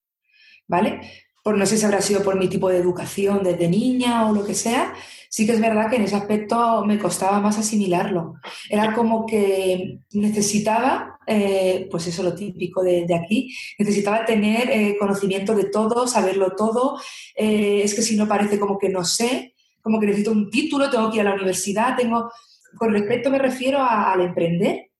¿vale? 0.66 1.00
Por, 1.44 1.56
no 1.56 1.64
sé 1.64 1.76
si 1.76 1.84
habrá 1.84 2.00
sido 2.00 2.24
por 2.24 2.36
mi 2.36 2.48
tipo 2.48 2.68
de 2.68 2.78
educación 2.78 3.44
desde 3.44 3.68
niña 3.68 4.28
o 4.28 4.34
lo 4.34 4.44
que 4.44 4.54
sea. 4.54 4.92
Sí 5.30 5.46
que 5.46 5.52
es 5.52 5.60
verdad 5.60 5.88
que 5.88 5.96
en 5.96 6.02
ese 6.02 6.16
aspecto 6.16 6.84
me 6.84 6.98
costaba 6.98 7.40
más 7.40 7.56
asimilarlo. 7.56 8.34
Era 8.68 8.92
como 8.92 9.24
que 9.24 10.00
necesitaba, 10.14 11.20
eh, 11.24 11.86
pues 11.92 12.08
eso 12.08 12.24
lo 12.24 12.34
típico 12.34 12.82
de, 12.82 13.06
aquí, 13.14 13.54
necesitaba 13.78 14.24
tener 14.24 14.68
eh, 14.68 14.96
conocimiento 14.98 15.54
de 15.54 15.66
todo, 15.66 16.08
saberlo 16.08 16.56
todo. 16.56 16.98
Eh, 17.36 17.82
es 17.84 17.94
que 17.94 18.02
si 18.02 18.16
no 18.16 18.26
parece 18.26 18.58
como 18.58 18.78
que 18.78 18.88
no 18.88 19.04
sé, 19.04 19.54
como 19.80 20.00
que 20.00 20.06
necesito 20.06 20.32
un 20.32 20.50
título, 20.50 20.90
tengo 20.90 21.08
que 21.08 21.18
ir 21.18 21.20
a 21.20 21.30
la 21.30 21.34
universidad, 21.34 21.96
tengo 21.96 22.32
con 22.76 22.92
respecto 22.92 23.30
me 23.30 23.38
refiero 23.38 23.82
al 23.82 24.20
emprender 24.20 24.90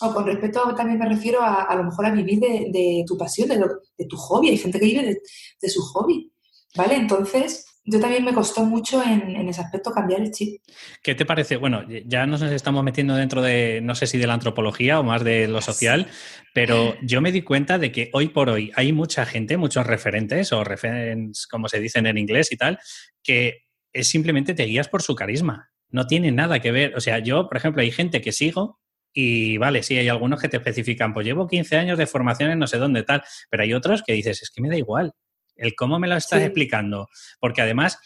o 0.00 0.14
con 0.14 0.26
respecto 0.26 0.74
también 0.74 0.98
me 0.98 1.08
refiero 1.08 1.40
a, 1.42 1.74
lo 1.74 1.84
mejor 1.84 2.06
a 2.06 2.10
vivir 2.10 2.38
de, 2.38 3.04
tu 3.06 3.16
pasión, 3.16 3.48
de, 3.48 4.06
tu 4.06 4.16
hobby. 4.16 4.50
Hay 4.50 4.58
gente 4.58 4.78
que 4.78 4.86
vive 4.86 5.20
de, 5.60 5.68
su 5.68 5.80
hobby, 5.82 6.30
¿vale? 6.76 6.94
Entonces, 6.94 7.66
yo 7.84 7.98
también 7.98 8.24
me 8.24 8.34
costó 8.34 8.64
mucho 8.64 9.02
en, 9.02 9.48
ese 9.48 9.60
aspecto 9.60 9.90
cambiar 9.90 10.20
el 10.20 10.30
chip. 10.30 10.62
¿Qué 11.02 11.14
te 11.14 11.24
parece? 11.24 11.56
Bueno, 11.56 11.84
ya 12.06 12.26
nos 12.26 12.42
estamos 12.42 12.84
metiendo 12.84 13.16
dentro 13.16 13.42
de, 13.42 13.80
no 13.82 13.94
sé 13.94 14.06
si 14.06 14.18
de 14.18 14.26
la 14.26 14.34
antropología 14.34 15.00
o 15.00 15.02
más 15.02 15.24
de 15.24 15.48
lo 15.48 15.60
social, 15.60 16.06
pero 16.54 16.94
yo 17.02 17.20
me 17.20 17.32
di 17.32 17.42
cuenta 17.42 17.78
de 17.78 17.90
que 17.90 18.10
hoy 18.12 18.28
por 18.28 18.50
hoy 18.50 18.70
hay 18.76 18.92
mucha 18.92 19.26
gente, 19.26 19.56
muchos 19.56 19.86
referentes 19.86 20.52
o 20.52 20.62
referentes, 20.62 21.46
como 21.46 21.68
se 21.68 21.80
dicen 21.80 22.06
en 22.06 22.18
inglés 22.18 22.52
y 22.52 22.56
tal, 22.56 22.78
que 23.22 23.64
es 23.92 24.08
simplemente 24.08 24.54
te 24.54 24.64
guías 24.64 24.88
por 24.88 25.02
su 25.02 25.14
carisma. 25.14 25.70
No 25.90 26.06
tiene 26.06 26.32
nada 26.32 26.60
que 26.60 26.72
ver. 26.72 26.94
O 26.96 27.00
sea, 27.00 27.18
yo, 27.18 27.48
por 27.48 27.56
ejemplo, 27.56 27.82
hay 27.82 27.90
gente 27.90 28.20
que 28.20 28.32
sigo 28.32 28.78
y 29.12 29.56
vale, 29.56 29.82
sí, 29.82 29.96
hay 29.96 30.08
algunos 30.08 30.40
que 30.40 30.48
te 30.48 30.58
especifican, 30.58 31.12
pues 31.12 31.26
llevo 31.26 31.48
15 31.48 31.76
años 31.76 31.98
de 31.98 32.06
formación 32.06 32.50
en 32.50 32.58
no 32.58 32.66
sé 32.66 32.78
dónde 32.78 33.02
tal, 33.02 33.22
pero 33.50 33.62
hay 33.62 33.72
otros 33.72 34.02
que 34.02 34.12
dices, 34.12 34.42
es 34.42 34.50
que 34.50 34.60
me 34.60 34.68
da 34.68 34.76
igual. 34.76 35.12
El 35.56 35.74
cómo 35.74 35.98
me 35.98 36.06
lo 36.06 36.16
estás 36.16 36.42
explicando. 36.42 37.08
Porque 37.40 37.62
además, 37.62 37.98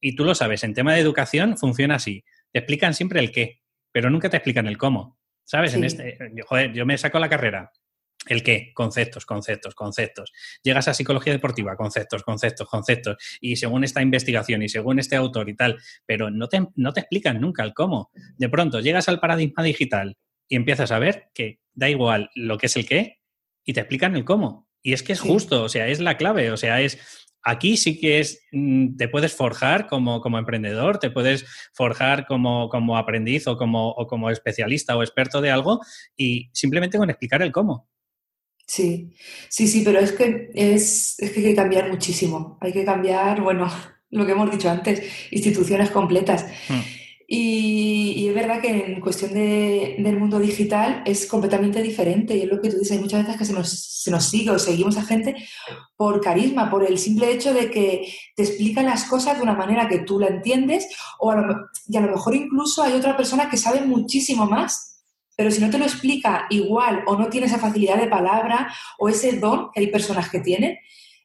y 0.00 0.14
tú 0.14 0.24
lo 0.24 0.34
sabes, 0.34 0.62
en 0.62 0.74
tema 0.74 0.94
de 0.94 1.00
educación 1.00 1.56
funciona 1.56 1.96
así. 1.96 2.24
Te 2.52 2.60
explican 2.60 2.94
siempre 2.94 3.20
el 3.20 3.32
qué, 3.32 3.62
pero 3.90 4.10
nunca 4.10 4.30
te 4.30 4.36
explican 4.36 4.66
el 4.66 4.78
cómo. 4.78 5.18
¿Sabes? 5.44 5.74
En 5.74 5.82
este, 5.82 6.16
joder, 6.46 6.72
yo 6.72 6.86
me 6.86 6.96
saco 6.96 7.18
la 7.18 7.28
carrera. 7.28 7.72
¿El 8.26 8.42
qué? 8.42 8.72
Conceptos, 8.74 9.24
conceptos, 9.24 9.74
conceptos. 9.74 10.32
Llegas 10.62 10.88
a 10.88 10.94
psicología 10.94 11.32
deportiva, 11.32 11.76
conceptos, 11.76 12.22
conceptos, 12.22 12.68
conceptos. 12.68 13.16
Y 13.40 13.56
según 13.56 13.82
esta 13.82 14.02
investigación 14.02 14.62
y 14.62 14.68
según 14.68 14.98
este 14.98 15.16
autor 15.16 15.48
y 15.48 15.56
tal, 15.56 15.78
pero 16.04 16.30
no 16.30 16.48
te, 16.48 16.66
no 16.76 16.92
te 16.92 17.00
explican 17.00 17.40
nunca 17.40 17.64
el 17.64 17.72
cómo. 17.72 18.10
De 18.36 18.48
pronto 18.48 18.80
llegas 18.80 19.08
al 19.08 19.20
paradigma 19.20 19.62
digital 19.62 20.16
y 20.48 20.56
empiezas 20.56 20.92
a 20.92 20.98
ver 20.98 21.30
que 21.32 21.60
da 21.72 21.88
igual 21.88 22.30
lo 22.34 22.58
que 22.58 22.66
es 22.66 22.76
el 22.76 22.86
qué 22.86 23.20
y 23.64 23.72
te 23.72 23.80
explican 23.80 24.14
el 24.16 24.24
cómo. 24.24 24.68
Y 24.82 24.92
es 24.92 25.02
que 25.02 25.12
es 25.12 25.20
justo, 25.20 25.64
o 25.64 25.68
sea, 25.68 25.88
es 25.88 26.00
la 26.00 26.16
clave, 26.16 26.50
o 26.50 26.56
sea, 26.56 26.80
es 26.80 26.98
Aquí 27.42 27.78
sí 27.78 27.98
que 27.98 28.20
es, 28.20 28.42
mm, 28.52 28.96
te 28.96 29.08
puedes 29.08 29.34
forjar 29.34 29.86
como, 29.86 30.20
como 30.20 30.38
emprendedor, 30.38 30.98
te 30.98 31.10
puedes 31.10 31.46
forjar 31.72 32.26
como, 32.26 32.68
como 32.68 32.98
aprendiz 32.98 33.46
o 33.46 33.56
como, 33.56 33.90
o 33.90 34.06
como 34.06 34.30
especialista 34.30 34.96
o 34.96 35.02
experto 35.02 35.40
de 35.40 35.50
algo 35.50 35.80
y 36.16 36.50
simplemente 36.52 36.98
con 36.98 37.08
explicar 37.08 37.40
el 37.40 37.52
cómo. 37.52 37.88
Sí, 38.70 39.10
sí, 39.48 39.66
sí, 39.66 39.82
pero 39.84 39.98
es 39.98 40.12
que, 40.12 40.52
es, 40.54 41.16
es 41.18 41.32
que 41.32 41.40
hay 41.40 41.46
que 41.46 41.54
cambiar 41.56 41.90
muchísimo. 41.90 42.56
Hay 42.60 42.72
que 42.72 42.84
cambiar, 42.84 43.40
bueno, 43.40 43.68
lo 44.10 44.24
que 44.24 44.30
hemos 44.30 44.48
dicho 44.48 44.70
antes, 44.70 45.02
instituciones 45.32 45.90
completas. 45.90 46.46
Hmm. 46.68 46.78
Y, 47.26 48.28
es 48.28 48.34
verdad 48.34 48.60
que 48.60 48.68
en 48.68 49.00
cuestión 49.00 49.34
de, 49.34 49.96
del 49.98 50.20
mundo 50.20 50.38
digital 50.38 51.02
es 51.04 51.26
completamente 51.26 51.82
diferente. 51.82 52.36
Y 52.36 52.42
es 52.42 52.48
lo 52.48 52.60
que 52.60 52.70
tú 52.70 52.78
dices, 52.78 52.92
hay 52.92 53.00
muchas 53.00 53.24
veces 53.24 53.38
que 53.38 53.44
se 53.44 53.52
nos, 53.54 53.70
se 53.70 54.10
nos 54.12 54.26
sigue 54.26 54.52
o 54.52 54.58
seguimos 54.60 54.96
a 54.96 55.02
gente 55.02 55.34
por 55.96 56.20
carisma, 56.20 56.70
por 56.70 56.86
el 56.86 56.96
simple 56.96 57.32
hecho 57.32 57.52
de 57.52 57.72
que 57.72 58.08
te 58.36 58.44
explican 58.44 58.86
las 58.86 59.02
cosas 59.06 59.36
de 59.36 59.42
una 59.42 59.54
manera 59.54 59.88
que 59.88 59.98
tú 59.98 60.20
la 60.20 60.28
entiendes, 60.28 60.86
o 61.18 61.34
y 61.88 61.96
a 61.96 62.00
lo 62.00 62.12
mejor 62.12 62.36
incluso 62.36 62.84
hay 62.84 62.92
otra 62.92 63.16
persona 63.16 63.50
que 63.50 63.56
sabe 63.56 63.80
muchísimo 63.80 64.46
más, 64.46 64.89
pero 65.40 65.50
si 65.50 65.62
no 65.62 65.70
te 65.70 65.78
lo 65.78 65.86
explica 65.86 66.46
igual 66.50 67.02
o 67.06 67.16
no 67.16 67.30
tiene 67.30 67.46
esa 67.46 67.58
facilidad 67.58 67.96
de 67.96 68.08
palabra 68.08 68.70
o 68.98 69.08
ese 69.08 69.38
don 69.38 69.70
que 69.72 69.80
hay 69.80 69.86
personas 69.86 70.28
que 70.28 70.40
tienen, 70.40 70.76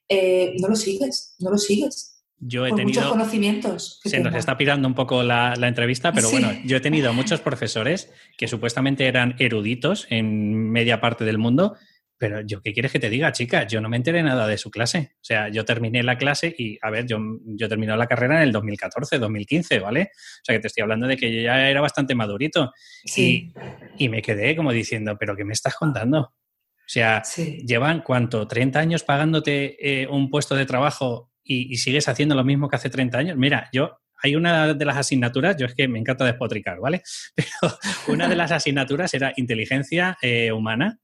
eh, 0.07 0.55
no 0.61 0.69
lo 0.69 0.77
sigues, 0.77 1.35
no 1.39 1.51
lo 1.51 1.57
sigues. 1.57 2.23
Yo 2.39 2.65
he 2.65 2.69
tenido. 2.69 3.01
Muchos 3.01 3.11
conocimientos. 3.11 3.99
Se 4.05 4.21
nos 4.21 4.33
está 4.33 4.57
pirando 4.57 4.87
un 4.87 4.93
poco 4.93 5.21
la, 5.21 5.53
entrevista, 5.61 6.13
pero 6.13 6.29
bueno, 6.29 6.49
yo 6.63 6.77
he 6.77 6.79
tenido 6.79 7.11
muchos 7.11 7.41
profesores 7.41 8.09
que 8.37 8.47
supuestamente 8.47 9.05
eran 9.05 9.35
eruditos 9.37 10.07
en 10.09 10.71
media 10.71 11.01
parte 11.01 11.25
del 11.25 11.37
mundo, 11.37 11.75
pero 12.17 12.41
yo, 12.41 12.61
¿qué 12.61 12.71
quieres 12.71 12.91
que 12.91 12.99
te 12.99 13.09
diga, 13.09 13.31
chica? 13.31 13.67
Yo 13.67 13.81
no 13.81 13.89
me 13.89 13.97
enteré 13.97 14.23
nada 14.23 14.47
de 14.47 14.57
su 14.57 14.71
clase. 14.71 15.11
O 15.15 15.23
sea, 15.23 15.49
yo 15.49 15.65
terminé 15.65 16.01
la 16.01 16.17
clase 16.17 16.53
y, 16.57 16.77
a 16.81 16.89
ver, 16.89 17.05
yo, 17.05 17.19
yo 17.45 17.67
terminé 17.67 17.95
la 17.97 18.07
carrera 18.07 18.37
en 18.37 18.43
el 18.43 18.51
2014, 18.51 19.19
2015, 19.19 19.79
¿vale? 19.79 20.11
O 20.13 20.43
sea, 20.43 20.55
que 20.55 20.61
te 20.61 20.67
estoy 20.67 20.83
hablando 20.83 21.07
de 21.07 21.17
que 21.17 21.33
yo 21.33 21.41
ya 21.41 21.69
era 21.69 21.81
bastante 21.81 22.15
madurito. 22.15 22.71
Sí. 23.03 23.53
Y, 23.97 24.09
me 24.09 24.21
quedé 24.21 24.55
como 24.55 24.71
diciendo, 24.71 25.17
¿pero 25.19 25.35
qué 25.35 25.43
me 25.43 25.53
estás 25.53 25.75
contando? 25.75 26.19
O 26.19 26.87
sea, 26.87 27.23
llevan 27.65 28.01
cuánto, 28.01 28.47
30 28.47 28.79
años 28.79 29.03
pagándote 29.03 30.03
eh, 30.03 30.07
un 30.07 30.29
puesto 30.29 30.55
de 30.55 30.65
trabajo 30.65 31.31
y, 31.43 31.75
sigues 31.77 32.07
haciendo 32.07 32.35
lo 32.35 32.43
mismo 32.45 32.69
que 32.69 32.77
hace 32.77 32.89
30 32.89 33.17
años. 33.17 33.37
Mira, 33.37 33.69
yo 33.73 33.99
hay 34.23 34.35
una 34.35 34.73
de 34.73 34.85
las 34.85 34.97
asignaturas, 34.97 35.57
yo 35.57 35.65
es 35.65 35.75
que 35.75 35.87
me 35.87 35.99
encanta 35.99 36.23
despotricar, 36.23 36.79
¿vale? 36.79 37.03
Pero 37.35 37.77
una 38.07 38.29
de 38.29 38.35
las 38.35 38.51
asignaturas 38.51 39.13
era 39.13 39.33
inteligencia 39.35 40.17
eh, 40.21 40.51
humana, 40.51 40.99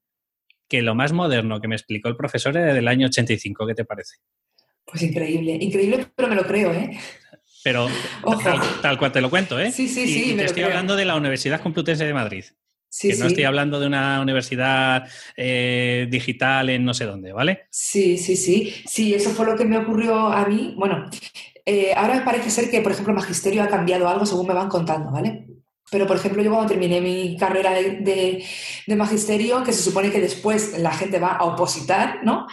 que 0.71 0.81
lo 0.81 0.95
más 0.95 1.11
moderno 1.11 1.59
que 1.59 1.67
me 1.67 1.75
explicó 1.75 2.07
el 2.07 2.15
profesor 2.15 2.55
era 2.55 2.73
del 2.73 2.87
año 2.87 3.07
85, 3.07 3.67
¿qué 3.67 3.75
te 3.75 3.83
parece? 3.83 4.15
Pues 4.85 5.03
increíble, 5.03 5.57
increíble, 5.59 6.07
pero 6.15 6.29
me 6.29 6.35
lo 6.35 6.43
creo, 6.43 6.71
¿eh? 6.71 6.97
Pero 7.61 7.89
tal, 8.81 8.97
cual 8.97 9.11
te 9.11 9.19
lo 9.19 9.29
cuento, 9.29 9.59
¿eh? 9.59 9.69
Sí, 9.69 9.89
sí, 9.89 10.07
sí. 10.07 10.31
Y 10.31 10.37
te 10.37 10.45
estoy 10.45 10.63
hablando 10.63 10.95
de 10.95 11.03
la 11.03 11.15
Universidad 11.15 11.59
Complutense 11.59 12.05
de 12.05 12.13
Madrid 12.13 12.45
que 13.01 13.15
no 13.15 13.25
estoy 13.25 13.45
hablando 13.45 13.79
de 13.79 13.87
una 13.87 14.21
universidad 14.21 15.07
eh, 15.37 16.07
digital 16.09 16.69
en 16.69 16.83
no 16.83 16.93
sé 16.93 17.05
dónde, 17.05 17.31
¿vale? 17.31 17.67
Sí, 17.69 18.17
sí, 18.17 18.35
sí. 18.35 18.73
Sí, 18.85 19.13
eso 19.13 19.29
fue 19.29 19.45
lo 19.45 19.55
que 19.55 19.63
me 19.63 19.77
ocurrió 19.77 20.27
a 20.27 20.45
mí. 20.45 20.73
Bueno, 20.77 21.09
eh, 21.65 21.93
ahora 21.95 22.25
parece 22.25 22.49
ser 22.49 22.69
que, 22.69 22.81
por 22.81 22.91
ejemplo, 22.91 23.13
Magisterio 23.13 23.63
ha 23.63 23.69
cambiado 23.69 24.09
algo 24.09 24.25
según 24.25 24.47
me 24.47 24.53
van 24.53 24.67
contando, 24.67 25.09
¿vale? 25.09 25.47
Pero, 25.91 26.07
por 26.07 26.15
ejemplo, 26.15 26.41
yo 26.41 26.51
cuando 26.51 26.69
terminé 26.69 27.01
mi 27.01 27.35
carrera 27.35 27.73
de, 27.73 28.45
magisterio, 28.95 29.61
que 29.61 29.73
se 29.73 29.83
supone 29.83 30.09
que 30.09 30.21
después 30.21 30.79
la 30.79 30.93
gente 30.93 31.19
va 31.19 31.33
a 31.33 31.43
opositar, 31.43 32.23
¿no? 32.23 32.47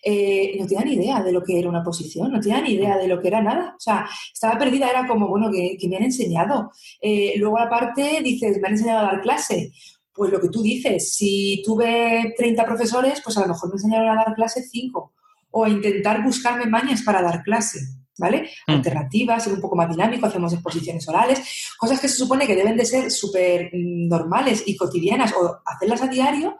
Eh, 0.00 0.56
no 0.60 0.66
tenía 0.68 0.84
ni 0.84 0.94
idea 0.94 1.20
de 1.20 1.32
lo 1.32 1.42
que 1.42 1.58
era 1.58 1.68
una 1.68 1.80
oposición, 1.80 2.30
no 2.30 2.38
tenía 2.38 2.60
ni 2.60 2.74
idea 2.74 2.96
de 2.96 3.08
lo 3.08 3.20
que 3.20 3.26
era 3.26 3.42
nada. 3.42 3.74
O 3.76 3.80
sea, 3.80 4.08
estaba 4.32 4.56
perdida, 4.56 4.88
era 4.88 5.08
como, 5.08 5.26
bueno, 5.26 5.50
que, 5.50 5.76
me 5.88 5.96
han 5.96 6.04
enseñado. 6.04 6.70
Eh, 7.00 7.34
luego, 7.36 7.58
aparte, 7.58 8.20
dices, 8.22 8.60
me 8.60 8.68
han 8.68 8.74
enseñado 8.74 9.00
a 9.00 9.10
dar 9.10 9.22
clase. 9.22 9.72
Pues 10.12 10.30
lo 10.30 10.40
que 10.40 10.48
tú 10.48 10.62
dices, 10.62 11.16
si 11.16 11.62
tuve 11.66 12.32
30 12.36 12.64
profesores, 12.64 13.20
pues 13.24 13.36
a 13.36 13.40
lo 13.40 13.48
mejor 13.48 13.70
me 13.70 13.74
enseñaron 13.74 14.08
a 14.08 14.24
dar 14.24 14.34
clase 14.36 14.62
5 14.62 15.12
o 15.50 15.64
a 15.64 15.68
intentar 15.68 16.22
buscarme 16.22 16.66
mañas 16.66 17.02
para 17.02 17.22
dar 17.22 17.42
clase. 17.42 17.80
¿Vale? 18.18 18.50
Mm. 18.66 18.72
Alternativas, 18.72 19.44
ser 19.44 19.52
un 19.54 19.60
poco 19.60 19.76
más 19.76 19.88
dinámico, 19.88 20.26
hacemos 20.26 20.52
exposiciones 20.52 21.08
orales, 21.08 21.40
cosas 21.78 22.00
que 22.00 22.08
se 22.08 22.16
supone 22.16 22.46
que 22.46 22.56
deben 22.56 22.76
de 22.76 22.84
ser 22.84 23.10
súper 23.10 23.70
mm, 23.72 24.08
normales 24.08 24.64
y 24.66 24.76
cotidianas 24.76 25.32
o 25.32 25.60
hacerlas 25.64 26.02
a 26.02 26.08
diario, 26.08 26.56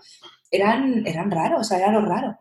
eran, 0.50 1.06
eran 1.06 1.30
raros, 1.30 1.60
o 1.60 1.64
sea, 1.64 1.78
era 1.78 1.92
lo 1.92 2.00
raro. 2.00 2.36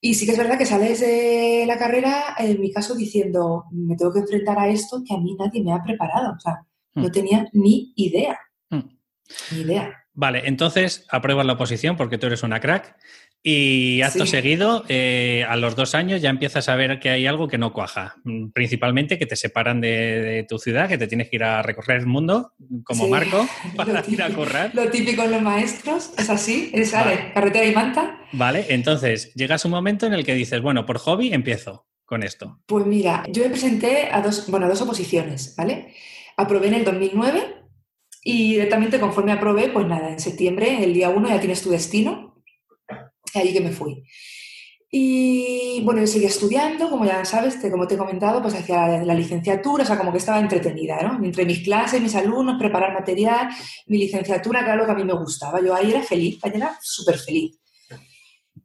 Y 0.00 0.14
sí 0.14 0.24
que 0.24 0.32
es 0.32 0.38
verdad 0.38 0.56
que 0.56 0.64
sales 0.64 1.00
de 1.00 1.64
la 1.66 1.78
carrera, 1.78 2.34
en 2.38 2.60
mi 2.60 2.72
caso, 2.72 2.94
diciendo, 2.94 3.64
me 3.70 3.96
tengo 3.96 4.12
que 4.12 4.20
enfrentar 4.20 4.58
a 4.58 4.68
esto 4.68 5.02
que 5.06 5.14
a 5.14 5.18
mí 5.18 5.36
nadie 5.38 5.62
me 5.62 5.74
ha 5.74 5.82
preparado, 5.82 6.34
o 6.36 6.40
sea, 6.40 6.64
no 6.94 7.08
mm. 7.08 7.12
tenía 7.12 7.48
ni 7.52 7.92
idea, 7.96 8.38
ni 8.70 9.60
idea. 9.60 9.94
Vale, 10.12 10.42
entonces 10.46 11.06
apruebas 11.08 11.46
la 11.46 11.52
oposición 11.52 11.96
porque 11.96 12.18
tú 12.18 12.26
eres 12.26 12.42
una 12.42 12.60
crack. 12.60 12.96
Y 13.42 14.02
acto 14.02 14.26
seguido, 14.26 14.84
eh, 14.88 15.46
a 15.48 15.56
los 15.56 15.74
dos 15.74 15.94
años 15.94 16.20
ya 16.20 16.28
empiezas 16.28 16.68
a 16.68 16.76
ver 16.76 17.00
que 17.00 17.08
hay 17.08 17.26
algo 17.26 17.48
que 17.48 17.56
no 17.56 17.72
cuaja. 17.72 18.16
Mm, 18.24 18.50
principalmente 18.50 19.18
que 19.18 19.24
te 19.24 19.34
separan 19.34 19.80
de, 19.80 20.44
tu 20.46 20.58
ciudad, 20.58 20.88
que 20.88 20.98
te 20.98 21.06
tienes 21.06 21.30
que 21.30 21.36
ir 21.36 21.44
a 21.44 21.62
recorrer 21.62 22.00
el 22.00 22.06
mundo, 22.06 22.52
como 22.84 23.08
Marco, 23.08 23.46
para 23.76 24.04
ir 24.06 24.22
a 24.22 24.28
correr. 24.30 24.74
Lo 24.74 24.90
típico 24.90 25.22
en 25.22 25.30
los 25.30 25.42
maestros, 25.42 26.12
es 26.18 26.28
así, 26.28 26.70
es 26.74 26.92
carretera 26.92 27.64
y 27.64 27.74
manta. 27.74 28.20
Vale, 28.32 28.66
entonces 28.68 29.32
llegas 29.34 29.64
un 29.64 29.70
momento 29.70 30.06
en 30.06 30.12
el 30.12 30.24
que 30.24 30.34
dices, 30.34 30.60
bueno, 30.60 30.84
por 30.84 30.98
hobby 30.98 31.32
empiezo 31.32 31.86
con 32.04 32.22
esto. 32.22 32.60
Pues 32.66 32.84
mira, 32.84 33.24
yo 33.30 33.42
me 33.44 33.50
presenté 33.50 34.08
a 34.12 34.20
dos, 34.20 34.50
bueno, 34.50 34.66
a 34.66 34.68
dos 34.68 34.82
oposiciones, 34.82 35.54
¿vale? 35.56 35.94
Aprobé 36.36 36.68
en 36.68 36.74
el 36.74 36.84
2009 36.84 37.54
y 38.22 38.52
directamente 38.52 39.00
conforme 39.00 39.32
aprobé, 39.32 39.68
pues 39.68 39.86
nada, 39.86 40.10
en 40.10 40.20
septiembre, 40.20 40.84
el 40.84 40.92
día 40.92 41.08
1 41.08 41.28
ya 41.28 41.40
tienes 41.40 41.62
tu 41.62 41.70
destino 41.70 42.29
ahí 43.38 43.52
que 43.52 43.60
me 43.60 43.72
fui. 43.72 44.02
Y 44.92 45.82
bueno, 45.84 46.00
yo 46.00 46.08
seguía 46.08 46.26
estudiando, 46.26 46.90
como 46.90 47.04
ya 47.04 47.24
sabes, 47.24 47.58
como 47.70 47.86
te 47.86 47.94
he 47.94 47.98
comentado, 47.98 48.42
pues 48.42 48.54
hacia 48.54 49.04
la, 49.04 49.14
licenciatura, 49.14 49.84
o 49.84 49.86
sea, 49.86 49.96
como 49.96 50.10
que 50.10 50.18
estaba 50.18 50.40
entretenida, 50.40 51.00
¿no? 51.02 51.24
Entre 51.24 51.44
mis 51.44 51.60
clases, 51.60 52.02
mis 52.02 52.16
alumnos, 52.16 52.58
preparar 52.58 52.92
material, 52.92 53.48
mi 53.86 53.98
licenciatura, 53.98 54.74
lo 54.74 54.84
que 54.84 54.90
a 54.90 54.96
mí 54.96 55.04
me 55.04 55.12
gustaba. 55.12 55.60
Yo 55.60 55.76
ahí 55.76 55.92
era 55.92 56.02
feliz, 56.02 56.40
ahí 56.42 56.50
era 56.56 56.76
súper 56.82 57.18
feliz. 57.18 57.56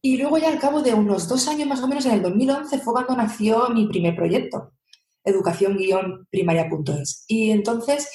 Y 0.02 0.18
luego 0.18 0.40
ya 0.40 0.48
al 0.48 0.60
cabo 0.60 0.82
de 0.82 0.96
unos 0.96 1.28
dos 1.28 1.48
años 1.48 1.68
más 1.68 1.82
o 1.82 1.88
menos, 1.88 2.08
en 2.08 2.14
el 2.14 2.24
2011, 2.24 2.80
fue 2.80 2.94
cuando 2.94 3.16
nació 3.16 3.70
mi 3.70 3.88
primer 3.88 4.16
proyecto, 4.16 4.72
educación-primaria.es. 5.24 7.26
Y 7.28 7.52
entonces 7.52 8.10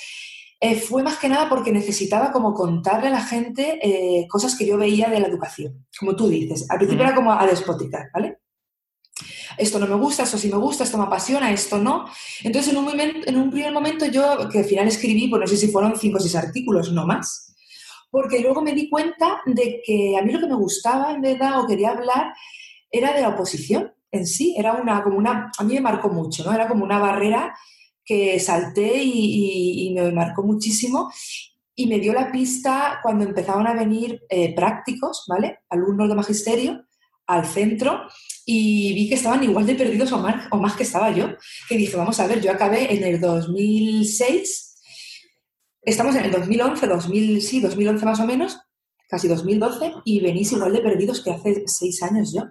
eh, 0.62 0.75
fue 0.75 1.02
más 1.02 1.17
que 1.17 1.29
nada 1.31 1.49
porque 1.49 1.73
necesitaba 1.73 2.31
como 2.31 2.52
contarle 2.52 3.09
a 3.09 3.12
la 3.12 3.23
gente 3.23 3.79
eh, 3.83 4.29
cosas 4.29 4.55
que 4.55 4.67
yo 4.67 4.76
veía 4.76 5.09
de 5.09 5.19
la 5.19 5.26
educación, 5.26 5.87
como 5.99 6.14
tú 6.14 6.29
dices. 6.29 6.67
Al 6.69 6.76
principio 6.76 7.05
era 7.05 7.14
como 7.14 7.33
a 7.33 7.47
despoticar, 7.47 8.11
¿vale? 8.12 8.40
Esto 9.57 9.79
no 9.79 9.87
me 9.87 9.95
gusta, 9.95 10.25
esto 10.25 10.37
sí 10.37 10.50
me 10.50 10.59
gusta, 10.59 10.85
esto 10.85 10.99
me 10.99 11.05
apasiona, 11.05 11.50
esto 11.50 11.79
no. 11.79 12.07
Entonces, 12.43 12.73
en 12.73 12.79
un, 12.79 12.85
momento, 12.85 13.29
en 13.29 13.37
un 13.38 13.50
primer 13.50 13.73
momento 13.73 14.05
yo, 14.07 14.49
que 14.50 14.59
al 14.59 14.64
final 14.67 14.87
escribí, 14.87 15.29
pues 15.29 15.40
no 15.40 15.47
sé 15.47 15.57
si 15.57 15.69
fueron 15.69 15.99
cinco 15.99 16.19
o 16.19 16.21
seis 16.21 16.37
artículos, 16.37 16.93
no 16.93 17.07
más, 17.07 17.55
porque 18.11 18.40
luego 18.40 18.61
me 18.61 18.75
di 18.75 18.90
cuenta 18.90 19.40
de 19.47 19.81
que 19.85 20.17
a 20.19 20.23
mí 20.23 20.33
lo 20.33 20.40
que 20.40 20.47
me 20.47 20.57
gustaba, 20.57 21.12
en 21.12 21.23
verdad, 21.23 21.61
o 21.61 21.67
quería 21.67 21.90
hablar, 21.90 22.35
era 22.90 23.14
de 23.14 23.23
la 23.23 23.31
oposición 23.31 23.93
en 24.12 24.26
sí, 24.26 24.55
era 24.59 24.75
una, 24.75 25.02
como 25.02 25.17
una, 25.17 25.50
a 25.57 25.64
mí 25.64 25.75
me 25.75 25.81
marcó 25.81 26.09
mucho, 26.09 26.45
¿no? 26.45 26.52
Era 26.52 26.69
como 26.69 26.85
una 26.85 26.99
barrera 26.99 27.55
que 28.11 28.40
salté 28.40 29.05
y, 29.05 29.93
me 29.95 30.11
marcó 30.11 30.43
muchísimo 30.43 31.12
y 31.76 31.87
me 31.87 32.00
dio 32.00 32.12
la 32.12 32.33
pista 32.33 32.99
cuando 33.05 33.25
empezaban 33.25 33.69
a 33.69 33.75
venir 33.75 34.21
eh, 34.29 34.52
prácticos, 34.52 35.26
¿vale? 35.29 35.61
Alumnos 35.69 36.09
de 36.09 36.17
magisterio 36.17 36.85
al 37.29 37.47
centro 37.47 38.09
y 38.45 38.93
vi 38.95 39.09
que 39.09 39.14
estaban 39.14 39.45
igual 39.45 39.64
de 39.64 39.76
perdidos 39.76 40.11
o 40.11 40.19
más, 40.19 40.49
o 40.50 40.57
más 40.57 40.75
que 40.75 40.83
estaba 40.83 41.12
yo. 41.12 41.29
Que 41.69 41.76
dije, 41.76 41.97
vamos 41.97 42.19
a 42.19 42.26
ver, 42.26 42.40
yo 42.40 42.50
acabé 42.50 42.93
en 42.93 43.05
el 43.05 43.21
2006, 43.21 44.83
estamos 45.83 46.17
en 46.17 46.25
el 46.25 46.33
2011, 46.33 46.85
2000, 46.88 47.43
sí, 47.43 47.61
2011 47.61 48.05
más 48.07 48.19
o 48.19 48.26
menos, 48.26 48.59
casi 49.09 49.29
2012, 49.29 49.93
y 50.05 50.19
venís 50.19 50.50
igual 50.50 50.73
de 50.73 50.81
perdidos 50.81 51.23
que 51.23 51.31
hace 51.31 51.62
seis 51.67 52.02
años 52.02 52.33
yo. 52.35 52.43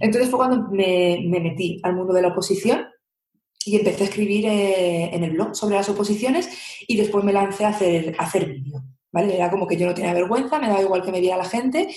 Entonces 0.00 0.28
fue 0.28 0.38
cuando 0.38 0.68
me, 0.70 1.18
metí 1.26 1.80
al 1.82 1.96
mundo 1.96 2.12
de 2.12 2.20
la 2.20 2.28
oposición 2.28 2.91
y 3.66 3.76
empecé 3.76 4.04
a 4.04 4.06
escribir 4.06 4.46
eh, 4.46 5.14
en 5.14 5.24
el 5.24 5.32
blog 5.32 5.54
sobre 5.54 5.76
las 5.76 5.88
oposiciones 5.88 6.48
y 6.86 6.96
después 6.96 7.24
me 7.24 7.32
lancé 7.32 7.64
a 7.64 7.68
hacer, 7.68 8.14
hacer 8.18 8.46
vídeo. 8.46 8.82
¿Vale? 9.14 9.36
Era 9.36 9.50
como 9.50 9.66
que 9.66 9.76
yo 9.76 9.86
no 9.86 9.92
tenía 9.92 10.14
vergüenza, 10.14 10.58
me 10.58 10.68
daba 10.68 10.80
igual 10.80 11.02
que 11.02 11.12
me 11.12 11.20
viera 11.20 11.36
la 11.36 11.44
gente 11.44 11.94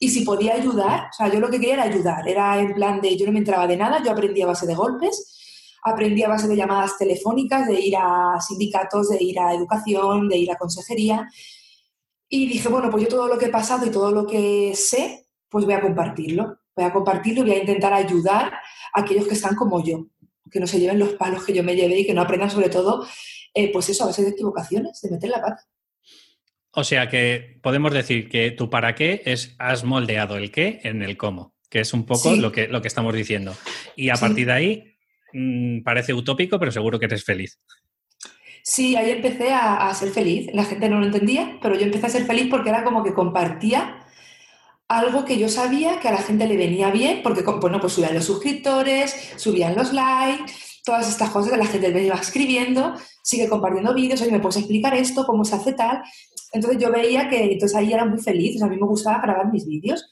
y 0.00 0.08
si 0.08 0.24
podía 0.24 0.54
ayudar, 0.54 1.08
o 1.10 1.12
sea, 1.12 1.32
yo 1.32 1.38
lo 1.38 1.48
que 1.48 1.60
quería 1.60 1.74
era 1.74 1.84
ayudar, 1.84 2.28
era 2.28 2.58
en 2.58 2.74
plan 2.74 3.00
de 3.00 3.16
yo 3.16 3.24
no 3.24 3.30
me 3.30 3.38
entraba 3.38 3.68
de 3.68 3.76
nada, 3.76 4.02
yo 4.04 4.10
aprendí 4.10 4.42
a 4.42 4.46
base 4.46 4.66
de 4.66 4.74
golpes, 4.74 5.78
aprendí 5.84 6.24
a 6.24 6.28
base 6.28 6.48
de 6.48 6.56
llamadas 6.56 6.98
telefónicas, 6.98 7.68
de 7.68 7.80
ir 7.80 7.96
a 7.96 8.40
sindicatos, 8.40 9.10
de 9.10 9.22
ir 9.22 9.38
a 9.38 9.54
educación, 9.54 10.28
de 10.28 10.38
ir 10.38 10.50
a 10.50 10.56
consejería 10.56 11.28
y 12.28 12.48
dije, 12.48 12.68
bueno, 12.68 12.90
pues 12.90 13.04
yo 13.04 13.08
todo 13.08 13.28
lo 13.28 13.38
que 13.38 13.46
he 13.46 13.50
pasado 13.50 13.86
y 13.86 13.90
todo 13.90 14.10
lo 14.10 14.26
que 14.26 14.72
sé, 14.74 15.28
pues 15.48 15.64
voy 15.64 15.74
a 15.74 15.80
compartirlo, 15.80 16.58
voy 16.74 16.84
a 16.84 16.92
compartirlo 16.92 17.42
y 17.42 17.50
voy 17.50 17.54
a 17.54 17.60
intentar 17.60 17.92
ayudar 17.92 18.52
a 18.92 19.00
aquellos 19.00 19.28
que 19.28 19.34
están 19.34 19.54
como 19.54 19.82
yo, 19.82 20.06
que 20.50 20.60
no 20.60 20.66
se 20.66 20.78
lleven 20.78 20.98
los 20.98 21.14
palos 21.14 21.44
que 21.44 21.52
yo 21.52 21.62
me 21.62 21.76
llevé 21.76 22.00
y 22.00 22.06
que 22.06 22.14
no 22.14 22.22
aprendan 22.22 22.50
sobre 22.50 22.68
todo, 22.68 23.06
eh, 23.54 23.70
pues 23.72 23.88
eso, 23.88 24.04
a 24.04 24.08
base 24.08 24.22
de 24.22 24.30
equivocaciones, 24.30 25.00
de 25.00 25.10
meter 25.10 25.30
la 25.30 25.40
pata. 25.40 25.64
O 26.72 26.84
sea 26.84 27.08
que 27.08 27.58
podemos 27.62 27.92
decir 27.92 28.28
que 28.28 28.50
tu 28.50 28.68
para 28.68 28.94
qué 28.94 29.22
es 29.24 29.54
has 29.58 29.84
moldeado 29.84 30.36
el 30.36 30.50
qué 30.50 30.80
en 30.82 31.02
el 31.02 31.16
cómo, 31.16 31.54
que 31.70 31.80
es 31.80 31.94
un 31.94 32.04
poco 32.04 32.36
lo, 32.36 32.52
que, 32.52 32.68
lo 32.68 32.82
que 32.82 32.88
estamos 32.88 33.14
diciendo. 33.14 33.56
Y 33.96 34.10
a 34.10 34.16
partir 34.16 34.46
de 34.46 34.52
ahí 34.52 34.96
mm, 35.32 35.82
parece 35.82 36.12
utópico, 36.12 36.58
pero 36.58 36.70
seguro 36.70 36.98
que 36.98 37.06
eres 37.06 37.24
feliz. 37.24 37.58
Sí, 38.62 38.96
ahí 38.96 39.10
empecé 39.10 39.52
a, 39.52 39.94
ser 39.94 40.10
feliz. 40.10 40.50
La 40.52 40.64
gente 40.64 40.88
no 40.88 40.98
lo 40.98 41.06
entendía, 41.06 41.58
pero 41.62 41.76
yo 41.76 41.82
empecé 41.82 42.06
a 42.06 42.10
ser 42.10 42.26
feliz 42.26 42.48
porque 42.50 42.68
era 42.68 42.82
como 42.82 43.04
que 43.04 43.14
compartía 43.14 44.04
algo 44.88 45.24
que 45.24 45.38
yo 45.38 45.48
sabía 45.48 45.98
que 45.98 46.08
a 46.08 46.12
la 46.12 46.22
gente 46.22 46.46
le 46.46 46.56
venía 46.56 46.90
bien, 46.90 47.22
porque 47.22 47.42
bueno, 47.42 47.80
pues 47.80 47.94
subían 47.94 48.14
los 48.14 48.24
suscriptores, 48.24 49.32
subían 49.36 49.74
los 49.74 49.92
likes, 49.92 50.52
todas 50.84 51.08
estas 51.08 51.30
cosas 51.30 51.52
que 51.52 51.58
la 51.58 51.66
gente 51.66 51.92
me 51.92 52.04
iba 52.04 52.14
escribiendo, 52.14 52.94
sigue 53.22 53.48
compartiendo 53.48 53.92
vídeos, 53.92 54.22
oye, 54.22 54.30
¿me 54.30 54.40
puedes 54.40 54.58
explicar 54.58 54.94
esto? 54.94 55.26
¿Cómo 55.26 55.44
se 55.44 55.56
hace 55.56 55.72
tal? 55.72 56.02
Entonces 56.52 56.80
yo 56.80 56.92
veía 56.92 57.28
que 57.28 57.52
entonces 57.52 57.76
ahí 57.76 57.92
era 57.92 58.04
muy 58.04 58.18
feliz, 58.18 58.62
a 58.62 58.68
mí 58.68 58.76
me 58.76 58.86
gustaba 58.86 59.20
grabar 59.20 59.52
mis 59.52 59.66
vídeos. 59.66 60.08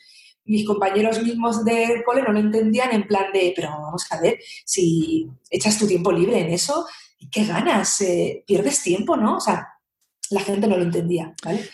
Mis 0.46 0.66
compañeros 0.66 1.22
mismos 1.22 1.64
del 1.64 2.04
cole 2.04 2.20
no 2.22 2.32
lo 2.32 2.38
entendían 2.38 2.92
en 2.92 3.06
plan 3.06 3.32
de, 3.32 3.54
pero 3.56 3.70
vamos 3.70 4.04
a 4.10 4.20
ver, 4.20 4.38
si 4.66 5.26
echas 5.48 5.78
tu 5.78 5.86
tiempo 5.86 6.12
libre 6.12 6.40
en 6.40 6.50
eso, 6.50 6.84
¿qué 7.30 7.46
ganas? 7.46 8.00
Eh, 8.02 8.44
pierdes 8.46 8.82
tiempo, 8.82 9.16
¿no? 9.16 9.38
O 9.38 9.40
sea, 9.40 9.68
la 10.30 10.40
gente 10.40 10.66
no 10.66 10.76
lo 10.76 10.82
entendía, 10.82 11.32
¿vale? 11.42 11.66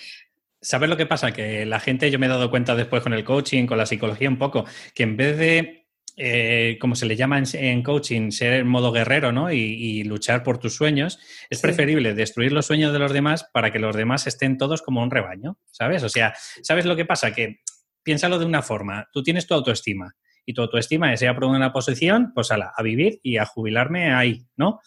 ¿Sabes 0.62 0.90
lo 0.90 0.96
que 0.96 1.06
pasa? 1.06 1.32
Que 1.32 1.64
la 1.64 1.80
gente, 1.80 2.10
yo 2.10 2.18
me 2.18 2.26
he 2.26 2.28
dado 2.28 2.50
cuenta 2.50 2.74
después 2.74 3.02
con 3.02 3.14
el 3.14 3.24
coaching, 3.24 3.66
con 3.66 3.78
la 3.78 3.86
psicología 3.86 4.28
un 4.28 4.38
poco, 4.38 4.64
que 4.94 5.04
en 5.04 5.16
vez 5.16 5.38
de 5.38 5.80
eh, 6.16 6.76
como 6.78 6.96
se 6.96 7.06
le 7.06 7.16
llama 7.16 7.42
en, 7.54 7.82
coaching, 7.82 8.30
ser 8.30 8.52
en 8.52 8.68
modo 8.68 8.92
guerrero 8.92 9.32
¿no? 9.32 9.50
y, 9.50 10.02
luchar 10.04 10.42
por 10.42 10.58
tus 10.58 10.74
sueños, 10.74 11.18
es 11.48 11.62
preferible 11.62 12.12
destruir 12.12 12.52
los 12.52 12.66
sueños 12.66 12.92
de 12.92 12.98
los 12.98 13.12
demás 13.14 13.48
para 13.54 13.72
que 13.72 13.78
los 13.78 13.96
demás 13.96 14.26
estén 14.26 14.58
todos 14.58 14.82
como 14.82 15.02
un 15.02 15.10
rebaño, 15.10 15.58
¿sabes? 15.70 16.02
O 16.02 16.10
sea, 16.10 16.34
¿sabes 16.62 16.84
lo 16.84 16.94
que 16.94 17.06
pasa? 17.06 17.32
Que 17.32 17.60
piénsalo 18.02 18.38
de 18.38 18.44
una 18.44 18.60
forma, 18.60 19.08
tú 19.14 19.22
tienes 19.22 19.46
tu 19.46 19.54
autoestima 19.54 20.14
y 20.44 20.52
tu 20.52 20.60
autoestima 20.60 21.12
es, 21.14 21.20
ya 21.20 21.32
por 21.32 21.44
una 21.44 21.72
posición, 21.72 22.32
pues 22.34 22.50
ala, 22.50 22.72
a 22.76 22.82
vivir 22.82 23.20
y 23.22 23.38
a 23.38 23.46
jubilarme 23.46 24.12
ahí, 24.12 24.46
¿no? 24.56 24.80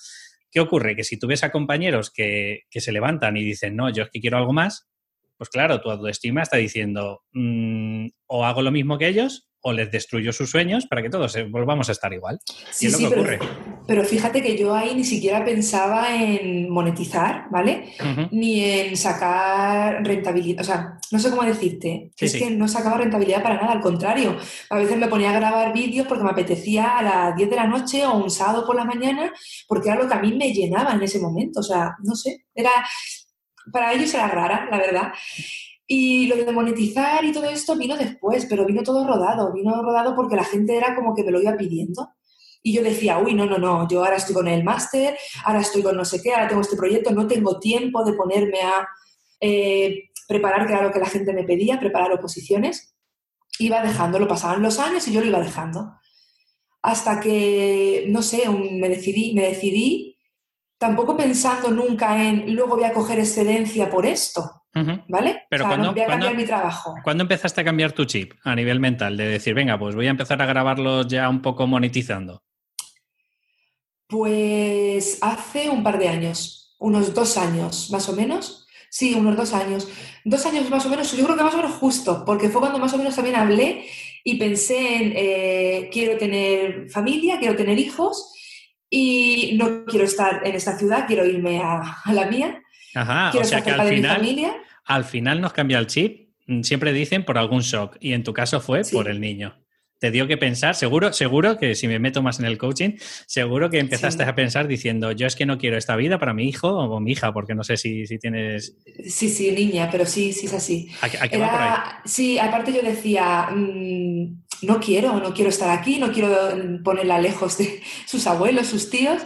¿Qué 0.52 0.60
ocurre? 0.60 0.96
Que 0.96 1.04
si 1.04 1.18
tú 1.18 1.26
ves 1.26 1.44
a 1.44 1.52
compañeros 1.52 2.12
que, 2.12 2.66
se 2.70 2.92
levantan 2.92 3.38
y 3.38 3.44
dicen, 3.44 3.76
no, 3.76 3.90
yo 3.90 4.04
es 4.04 4.10
que 4.12 4.20
quiero 4.20 4.38
algo 4.38 4.54
más, 4.54 4.88
pues 5.38 5.50
claro, 5.50 5.82
tu 5.82 5.90
autoestima 5.90 6.42
está 6.42 6.58
diciendo, 6.58 7.22
mm, 7.34 8.08
o 8.28 8.46
hago 8.46 8.62
lo 8.62 8.72
mismo 8.72 8.98
que 8.98 9.08
ellos 9.08 9.48
o 9.66 9.72
les 9.72 9.90
destruyo 9.90 10.34
sus 10.34 10.52
sueños 10.52 10.86
para 10.88 11.02
que 11.02 11.10
todos 11.10 11.38
volvamos 11.50 11.88
a 11.88 11.94
estar 11.94 12.12
igual. 12.12 12.38
Sí, 12.70 12.92
sí, 12.92 13.08
pero, 13.10 13.40
Pero 13.88 14.04
fíjate 14.04 14.42
que 14.42 14.58
yo 14.58 14.76
ahí 14.76 14.94
ni 14.94 15.06
siquiera 15.06 15.44
pensaba 15.46 16.22
en 16.22 16.70
monetizar, 16.70 17.46
¿vale? 17.50 17.94
Ni 18.32 18.62
en 18.62 18.98
sacar 18.98 20.06
rentabilidad. 20.06 20.62
O 20.62 20.66
sea, 20.66 20.98
no 21.12 21.20
sé 21.20 21.30
cómo 21.30 21.44
decirte. 21.44 22.12
es 22.18 22.36
que 22.36 22.52
no 22.52 22.68
sacaba 22.68 22.98
rentabilidad 22.98 23.42
para 23.42 23.56
nada, 23.56 23.72
al 23.72 23.80
contrario. 23.80 24.36
A 24.70 24.78
veces 24.78 24.98
me 24.98 25.08
ponía 25.08 25.30
a 25.30 25.40
grabar 25.40 25.74
vídeos 25.74 26.08
porque 26.08 26.26
me 26.26 26.32
apetecía 26.32 26.98
a 26.98 27.02
las 27.02 27.36
10 27.38 27.50
de 27.50 27.56
la 27.56 27.68
noche 27.68 28.06
o 28.06 28.18
un 28.18 28.30
sábado 28.30 28.66
por 28.66 28.76
la 28.76 28.84
mañana, 28.84 29.32
porque 29.66 29.88
era 29.90 30.02
lo 30.02 30.10
que 30.10 30.14
a 30.14 30.22
mí 30.22 30.34
me 30.34 30.52
llenaba 30.52 30.92
en 30.92 31.04
ese 31.04 31.20
momento. 31.20 31.62
O 31.62 31.64
sea, 31.64 31.96
no 32.04 32.16
sé, 32.16 32.44
era. 32.54 32.72
Para 33.72 33.94
ellos 33.94 34.14
era 34.14 34.28
rara, 34.28 34.68
la 34.70 34.78
verdad. 34.78 35.14
Y 35.88 36.28
lo 36.28 36.36
de 36.36 36.52
monetizar 36.52 37.24
y 37.24 37.32
todo 37.32 37.46
esto 37.46 37.76
vino 37.76 37.98
después, 37.98 38.46
pero 38.50 38.66
vino 38.66 38.84
todo 38.84 39.06
rodado, 39.06 39.52
vino 39.54 39.82
rodado 39.82 40.16
porque 40.16 40.36
la 40.36 40.44
gente 40.44 40.76
era 40.76 40.96
como 40.96 41.14
que 41.14 41.24
me 41.24 41.32
lo 41.32 41.42
iba 41.42 41.56
pidiendo. 41.56 42.10
Y 42.62 42.74
yo 42.74 42.82
decía, 42.82 43.18
uy, 43.20 43.34
no, 43.34 43.46
no, 43.46 43.58
no, 43.58 43.88
yo 43.90 44.04
ahora 44.04 44.16
estoy 44.16 44.34
con 44.34 44.48
el 44.48 44.64
máster, 44.64 45.18
ahora 45.44 45.60
estoy 45.60 45.84
con 45.84 45.98
no 45.98 46.06
sé 46.06 46.22
qué, 46.22 46.34
ahora 46.34 46.48
tengo 46.48 46.62
este 46.62 46.78
proyecto, 46.78 47.12
no 47.12 47.28
tengo 47.28 47.60
tiempo 47.60 48.06
de 48.06 48.14
ponerme 48.14 48.62
a 48.62 48.88
eh, 49.42 50.10
preparar, 50.28 50.66
que 50.66 50.74
era 50.74 50.82
lo 50.82 50.92
que 50.92 51.00
la 51.00 51.10
gente 51.10 51.34
me 51.34 51.44
pedía, 51.44 51.80
preparar 51.80 52.14
oposiciones. 52.14 52.96
Iba 53.60 53.84
dejándolo, 53.84 54.28
pasaban 54.28 54.64
los 54.64 54.80
años 54.80 55.06
y 55.08 55.14
yo 55.14 55.20
lo 55.20 55.28
iba 55.28 55.42
dejando. 55.42 55.94
Hasta 56.82 57.20
que, 57.20 58.06
no 58.08 58.22
sé, 58.22 58.50
me 58.50 58.88
decidí, 58.88 59.34
me 59.34 59.44
decidí, 59.44 60.13
tampoco 60.84 61.16
pensando 61.16 61.72
nunca 61.72 62.22
en, 62.22 62.54
luego 62.54 62.76
voy 62.76 62.84
a 62.84 62.92
coger 62.92 63.18
excedencia 63.18 63.90
por 63.90 64.06
esto 64.06 64.64
¿Vale? 65.08 65.44
Pero 65.50 65.66
cuando, 65.68 65.94
mi 66.36 66.46
trabajo. 66.46 66.96
¿Cuándo 67.04 67.22
empezaste 67.22 67.62
a 67.62 67.64
cambiar 67.64 67.92
tu 67.92 68.06
chip 68.06 68.34
a 68.44 68.56
nivel 68.56 68.80
mental? 68.80 69.16
De 69.16 69.28
decir, 69.28 69.54
venga, 69.54 69.78
pues 69.78 69.94
voy 69.94 70.08
a 70.08 70.10
empezar 70.10 70.42
a 70.42 70.48
grabarlos 70.48 71.08
ya 71.08 71.30
un 71.30 71.44
poco 71.44 71.68
monetizando. 71.68 72.42
Pues 74.08 75.20
hace 75.22 75.70
un 75.70 75.84
par 75.84 76.00
de 76.00 76.10
años, 76.10 76.76
unos 76.80 77.14
dos 77.14 77.38
años 77.38 77.92
más 77.92 78.10
o 78.10 78.14
menos. 78.14 78.68
Sí, 78.90 79.14
unos 79.14 79.38
dos 79.38 79.54
años. 79.54 79.88
Dos 80.26 80.44
años 80.48 80.68
más 80.72 80.86
o 80.88 80.90
menos, 80.90 81.16
yo 81.16 81.24
creo 81.24 81.38
que 81.38 81.44
más 81.44 81.54
o 81.54 81.58
menos 81.58 81.74
justo, 81.74 82.24
porque 82.26 82.50
fue 82.50 82.62
cuando 82.62 82.80
más 82.80 82.94
o 82.94 82.98
menos 82.98 83.16
también 83.16 83.36
hablé 83.36 83.86
y 84.24 84.40
pensé 84.40 84.96
en, 84.96 85.14
eh, 85.16 85.90
quiero 85.94 86.18
tener 86.18 86.90
familia, 86.90 87.38
quiero 87.38 87.56
tener 87.56 87.78
hijos 87.78 88.34
y 88.96 89.54
no 89.58 89.86
quiero 89.86 90.06
estar 90.06 90.42
en 90.46 90.54
esta 90.54 90.78
ciudad, 90.78 91.08
quiero 91.08 91.26
irme 91.26 91.60
a 91.64 91.98
la 92.14 92.28
mía. 92.28 92.62
Ajá, 92.94 93.32
o 93.36 93.44
sea 93.44 93.64
que 93.64 93.72
al 93.72 93.88
final, 93.88 94.54
al 94.86 95.04
final 95.04 95.42
nos 95.42 95.52
cambia 95.52 95.80
el 95.80 95.88
chip. 95.88 96.30
Mm, 96.46 96.62
siempre 96.62 96.94
dicen 96.94 97.26
por 97.26 97.40
algún 97.40 97.62
shock 97.62 97.98
y 98.00 98.14
en 98.14 98.24
tu 98.24 98.34
caso 98.34 98.62
fue 98.62 98.84
por 98.92 99.08
el 99.10 99.20
niño. 99.20 99.60
Te 99.98 100.12
dio 100.12 100.28
que 100.28 100.38
pensar, 100.38 100.76
seguro, 100.76 101.12
seguro 101.12 101.58
que 101.58 101.74
si 101.74 101.88
me 101.88 101.98
meto 101.98 102.22
más 102.22 102.38
en 102.40 102.46
el 102.46 102.60
coaching, 102.60 102.92
seguro 103.26 103.72
que 103.72 103.80
empezaste 103.80 104.22
a 104.24 104.36
pensar 104.36 104.68
diciendo, 104.68 105.12
yo 105.12 105.26
es 105.26 105.36
que 105.36 105.48
no 105.48 105.58
quiero 105.58 105.76
esta 105.76 105.96
vida 105.96 106.20
para 106.20 106.36
mi 106.36 106.48
hijo 106.48 106.70
o 106.70 107.00
mi 107.00 107.14
hija, 107.14 107.34
porque 107.34 107.56
no 107.56 107.64
sé 107.64 107.78
si, 107.78 108.06
si 108.06 108.20
tienes... 108.20 108.78
Sí, 109.08 109.28
sí, 109.28 109.52
niña, 109.54 109.90
pero 109.92 110.06
sí, 110.06 110.34
sí 110.34 110.46
es 110.46 110.54
así. 110.54 110.90
¿A, 111.02 111.10
qué 111.10 111.38
va 111.38 111.50
por 111.50 111.62
ahí? 111.62 111.72
Sí, 112.06 112.38
aparte 112.38 112.74
yo 112.74 112.84
decía, 112.84 113.48
mm, 113.56 114.44
no 114.64 114.80
quiero, 114.80 115.20
no 115.20 115.34
quiero 115.34 115.50
estar 115.50 115.70
aquí, 115.70 116.00
no 116.00 116.12
quiero 116.12 116.30
ponerla 116.84 117.20
lejos 117.20 117.58
de 117.58 117.82
sus 118.06 118.26
abuelos, 118.28 118.68
sus 118.68 118.90
tíos, 118.90 119.22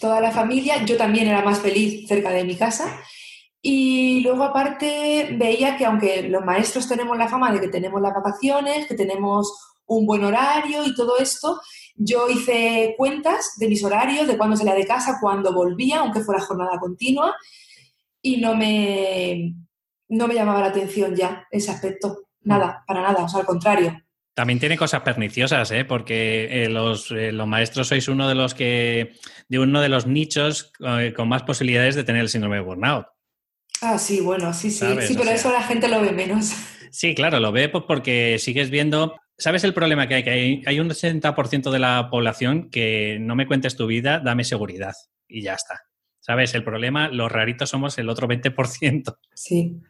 toda 0.00 0.20
la 0.20 0.30
familia. 0.30 0.84
Yo 0.84 0.96
también 0.96 1.28
era 1.28 1.42
más 1.42 1.60
feliz 1.60 2.06
cerca 2.08 2.30
de 2.30 2.44
mi 2.44 2.56
casa 2.56 3.00
y 3.62 4.20
luego 4.20 4.44
aparte 4.44 5.36
veía 5.38 5.76
que 5.76 5.84
aunque 5.84 6.22
los 6.22 6.44
maestros 6.44 6.88
tenemos 6.88 7.18
la 7.18 7.28
fama 7.28 7.52
de 7.52 7.60
que 7.60 7.68
tenemos 7.68 8.00
las 8.00 8.14
vacaciones, 8.14 8.86
que 8.86 8.94
tenemos 8.94 9.52
un 9.86 10.06
buen 10.06 10.24
horario 10.24 10.86
y 10.86 10.94
todo 10.94 11.18
esto, 11.18 11.60
yo 11.96 12.30
hice 12.30 12.94
cuentas 12.96 13.54
de 13.58 13.68
mis 13.68 13.84
horarios, 13.84 14.26
de 14.26 14.38
cuándo 14.38 14.56
salía 14.56 14.74
de 14.74 14.86
casa, 14.86 15.18
cuándo 15.20 15.52
volvía, 15.52 16.00
aunque 16.00 16.20
fuera 16.20 16.40
jornada 16.40 16.78
continua, 16.78 17.34
y 18.22 18.38
no 18.38 18.54
me, 18.54 19.54
no 20.08 20.26
me 20.26 20.34
llamaba 20.34 20.60
la 20.60 20.68
atención 20.68 21.14
ya 21.14 21.46
ese 21.50 21.70
aspecto. 21.70 22.28
Nada, 22.42 22.82
para 22.86 23.02
nada, 23.02 23.24
o 23.24 23.28
sea, 23.28 23.40
al 23.40 23.46
contrario. 23.46 24.00
También 24.40 24.58
tiene 24.58 24.78
cosas 24.78 25.02
perniciosas, 25.02 25.70
¿eh? 25.70 25.84
porque 25.84 26.64
eh, 26.64 26.68
los, 26.70 27.10
eh, 27.10 27.30
los, 27.30 27.46
maestros 27.46 27.88
sois 27.88 28.08
uno 28.08 28.26
de 28.26 28.34
los 28.34 28.54
que, 28.54 29.12
de 29.50 29.58
uno 29.58 29.82
de 29.82 29.90
los 29.90 30.06
nichos 30.06 30.72
eh, 30.80 31.12
con 31.14 31.28
más 31.28 31.42
posibilidades 31.42 31.94
de 31.94 32.04
tener 32.04 32.22
el 32.22 32.30
síndrome 32.30 32.56
de 32.56 32.62
burnout. 32.62 33.04
Ah, 33.82 33.98
sí, 33.98 34.22
bueno, 34.22 34.54
sí, 34.54 34.70
sí. 34.70 34.86
Sí, 35.06 35.14
pero 35.14 35.30
eso 35.30 35.52
la 35.52 35.62
gente 35.62 35.88
lo 35.88 36.00
ve 36.00 36.12
menos. 36.12 36.54
Sí, 36.90 37.14
claro, 37.14 37.38
lo 37.38 37.52
ve 37.52 37.68
pues, 37.68 37.84
porque 37.86 38.38
sigues 38.38 38.70
viendo. 38.70 39.14
¿Sabes 39.36 39.62
el 39.64 39.74
problema 39.74 40.08
que 40.08 40.14
hay? 40.14 40.22
Que 40.22 40.30
hay, 40.30 40.62
hay 40.64 40.80
un 40.80 40.88
60% 40.88 41.70
de 41.70 41.78
la 41.78 42.08
población 42.10 42.70
que 42.70 43.18
no 43.20 43.36
me 43.36 43.46
cuentes 43.46 43.76
tu 43.76 43.86
vida, 43.86 44.20
dame 44.20 44.44
seguridad. 44.44 44.94
Y 45.28 45.42
ya 45.42 45.52
está. 45.52 45.82
¿Sabes? 46.20 46.54
El 46.54 46.64
problema, 46.64 47.08
los 47.08 47.30
raritos 47.30 47.68
somos 47.68 47.98
el 47.98 48.08
otro 48.08 48.26
20%. 48.26 49.18
Sí. 49.34 49.82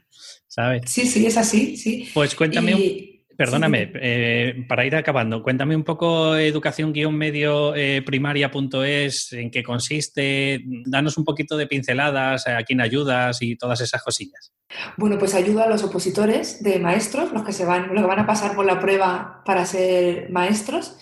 ¿Sabes? 0.49 0.83
Sí, 0.87 1.07
sí, 1.07 1.25
es 1.25 1.37
así, 1.37 1.77
sí. 1.77 2.11
Pues 2.13 2.35
cuéntame 2.35 2.75
un 2.75 3.20
Perdóname, 3.41 3.91
eh, 3.95 4.67
para 4.69 4.85
ir 4.85 4.95
acabando, 4.95 5.43
cuéntame 5.43 5.75
un 5.75 5.83
poco 5.83 6.37
educación-medio 6.37 7.75
eh, 7.75 8.03
primaria.es, 8.03 9.33
en 9.33 9.51
qué 9.51 9.63
consiste, 9.63 10.63
danos 10.85 11.17
un 11.17 11.25
poquito 11.25 11.57
de 11.57 11.67
pinceladas, 11.67 12.47
a 12.47 12.63
quién 12.65 12.83
ayudas 12.83 13.41
y 13.41 13.57
todas 13.57 13.81
esas 13.81 14.03
cosillas. 14.03 14.53
Bueno, 14.99 15.17
pues 15.17 15.35
ayudo 15.35 15.63
a 15.63 15.69
los 15.69 15.83
opositores 15.83 16.63
de 16.63 16.79
maestros, 16.81 17.33
los 17.33 17.43
que 17.43 17.55
se 17.55 17.65
van, 17.65 17.95
los 17.95 18.03
que 18.03 18.09
van 18.09 18.19
a 18.19 18.27
pasar 18.27 18.55
por 18.55 18.67
la 18.67 18.79
prueba 18.79 19.43
para 19.47 19.65
ser 19.65 20.29
maestros, 20.29 20.99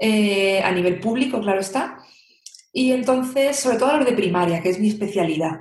eh, 0.00 0.60
a 0.64 0.72
nivel 0.72 0.98
público, 0.98 1.40
claro 1.40 1.60
está. 1.60 1.98
Y 2.72 2.90
entonces, 2.90 3.56
sobre 3.56 3.76
todo 3.76 3.92
a 3.92 3.98
los 3.98 4.06
de 4.06 4.14
primaria, 4.14 4.60
que 4.60 4.70
es 4.70 4.80
mi 4.80 4.88
especialidad. 4.88 5.60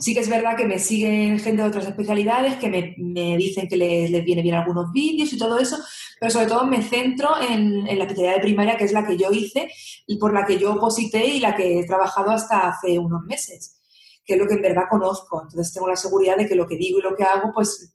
Sí 0.00 0.14
que 0.14 0.20
es 0.20 0.30
verdad 0.30 0.56
que 0.56 0.64
me 0.64 0.78
siguen 0.78 1.38
gente 1.38 1.62
de 1.62 1.68
otras 1.68 1.86
especialidades 1.86 2.56
que 2.56 2.68
me, 2.96 3.36
dicen 3.36 3.68
que 3.68 3.76
les, 3.76 4.24
viene 4.24 4.42
bien 4.42 4.54
algunos 4.54 4.90
vídeos 4.92 5.32
y 5.32 5.38
todo 5.38 5.58
eso, 5.58 5.76
pero 6.18 6.32
sobre 6.32 6.46
todo 6.46 6.66
me 6.66 6.82
centro 6.82 7.30
en, 7.40 7.84
la 7.84 8.04
especialidad 8.04 8.36
de 8.36 8.40
primaria, 8.40 8.76
que 8.78 8.84
es 8.84 8.92
la 8.92 9.06
que 9.06 9.18
yo 9.18 9.30
hice 9.30 9.70
y 10.06 10.16
por 10.18 10.32
la 10.32 10.46
que 10.46 10.58
yo 10.58 10.72
oposité 10.72 11.26
y 11.26 11.40
la 11.40 11.54
que 11.54 11.80
he 11.80 11.86
trabajado 11.86 12.30
hasta 12.30 12.68
hace 12.68 12.98
unos 12.98 13.22
meses, 13.24 13.78
que 14.24 14.34
es 14.34 14.38
lo 14.38 14.48
que 14.48 14.54
en 14.54 14.62
verdad 14.62 14.84
conozco. 14.88 15.42
Entonces 15.42 15.72
tengo 15.72 15.86
la 15.86 15.96
seguridad 15.96 16.38
de 16.38 16.48
que 16.48 16.54
lo 16.54 16.66
que 16.66 16.76
digo 16.76 16.98
y 16.98 17.02
lo 17.02 17.14
que 17.14 17.24
hago, 17.24 17.52
pues 17.52 17.94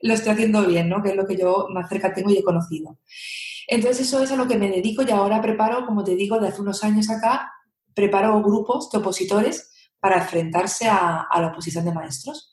lo 0.00 0.12
estoy 0.12 0.32
haciendo 0.32 0.66
bien, 0.66 0.88
¿no? 0.88 1.02
Que 1.02 1.10
es 1.10 1.16
lo 1.16 1.26
que 1.26 1.36
yo 1.36 1.68
más 1.70 1.88
cerca 1.88 2.12
tengo 2.12 2.30
y 2.30 2.38
he 2.38 2.42
conocido. 2.42 2.98
Entonces 3.68 4.08
eso 4.08 4.22
es 4.22 4.32
a 4.32 4.36
lo 4.36 4.48
que 4.48 4.58
me 4.58 4.70
dedico 4.70 5.02
y 5.02 5.10
ahora 5.10 5.40
preparo, 5.40 5.86
como 5.86 6.02
te 6.02 6.16
digo, 6.16 6.38
de 6.40 6.48
hace 6.48 6.60
unos 6.60 6.82
años 6.82 7.10
acá, 7.10 7.52
preparo 7.94 8.42
grupos 8.42 8.90
de 8.90 8.98
opositores 8.98 9.72
para 10.00 10.18
enfrentarse 10.18 10.88
a, 10.88 11.26
la 11.34 11.46
oposición 11.48 11.84
de 11.84 11.92
maestros. 11.92 12.52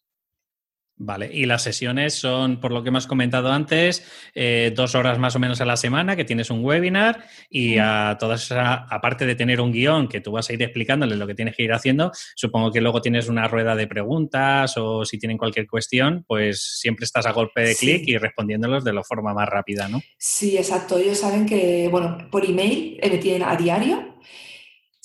Vale, 0.96 1.30
y 1.34 1.46
las 1.48 1.64
sesiones 1.64 2.14
son, 2.14 2.62
por 2.62 2.72
lo 2.72 2.84
que 2.84 2.90
hemos 2.90 3.08
comentado 3.08 3.52
antes, 3.52 4.06
eh, 4.36 4.72
dos 4.76 4.94
horas 4.94 5.18
más 5.18 5.36
o 5.36 5.40
menos 5.40 5.60
a 5.60 5.66
la 5.66 5.76
semana, 5.76 6.16
que 6.16 6.24
tienes 6.24 6.52
un 6.52 6.64
webinar 6.64 7.26
y 7.50 7.78
a 7.80 8.16
todas 8.20 8.52
aparte 8.52 9.26
de 9.26 9.34
tener 9.36 9.60
un 9.60 9.72
guion 9.72 10.08
que 10.08 10.22
tú 10.22 10.32
vas 10.32 10.50
a 10.50 10.54
ir 10.54 10.62
explicándole 10.62 11.16
lo 11.16 11.26
que 11.26 11.34
tienes 11.34 11.56
que 11.58 11.64
ir 11.64 11.74
haciendo, 11.74 12.12
supongo 12.36 12.72
que 12.72 12.80
luego 12.80 13.02
tienes 13.02 13.28
una 13.28 13.48
rueda 13.48 13.76
de 13.76 13.88
preguntas 13.88 14.78
o 14.78 15.04
si 15.04 15.18
tienen 15.18 15.38
cualquier 15.38 15.66
cuestión, 15.68 16.24
pues 16.28 16.78
siempre 16.80 17.06
estás 17.06 17.26
a 17.26 17.32
golpe 17.32 17.62
de 17.62 17.76
clic 17.76 18.04
y 18.08 18.18
respondiéndolos 18.18 18.84
de 18.84 18.94
la 18.94 19.04
forma 19.04 19.34
más 19.34 19.50
rápida, 19.50 19.88
¿no? 19.88 20.00
Sí, 20.18 20.58
exacto. 20.58 21.00
Ellos 21.00 21.18
saben 21.18 21.48
que, 21.48 21.88
bueno, 21.90 22.30
por 22.32 22.46
email 22.46 23.00
me 23.02 23.18
tienen 23.18 23.44
a 23.44 23.56
diario 23.56 24.14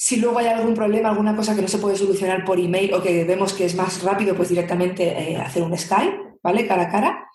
si 0.09 0.17
luego 0.17 0.39
hay 0.39 0.47
algún 0.47 0.73
problema, 0.73 1.11
alguna 1.11 1.37
cosa 1.37 1.55
que 1.55 1.61
no 1.61 1.69
se 1.69 1.77
puede 1.77 1.95
solucionar 1.95 2.43
por 2.43 2.59
email 2.59 2.95
o 2.95 3.03
que 3.03 3.25
vemos 3.25 3.53
que 3.53 3.67
es 3.67 3.75
más 3.75 4.03
rápido, 4.03 4.35
pues 4.35 4.49
directamente 4.49 5.05
eh, 5.05 5.37
hacer 5.37 5.63
un 5.63 5.77
Skype, 5.77 6.39
¿vale? 6.43 6.67
Cara 6.67 6.85
a 6.85 6.91
cara. 6.91 7.29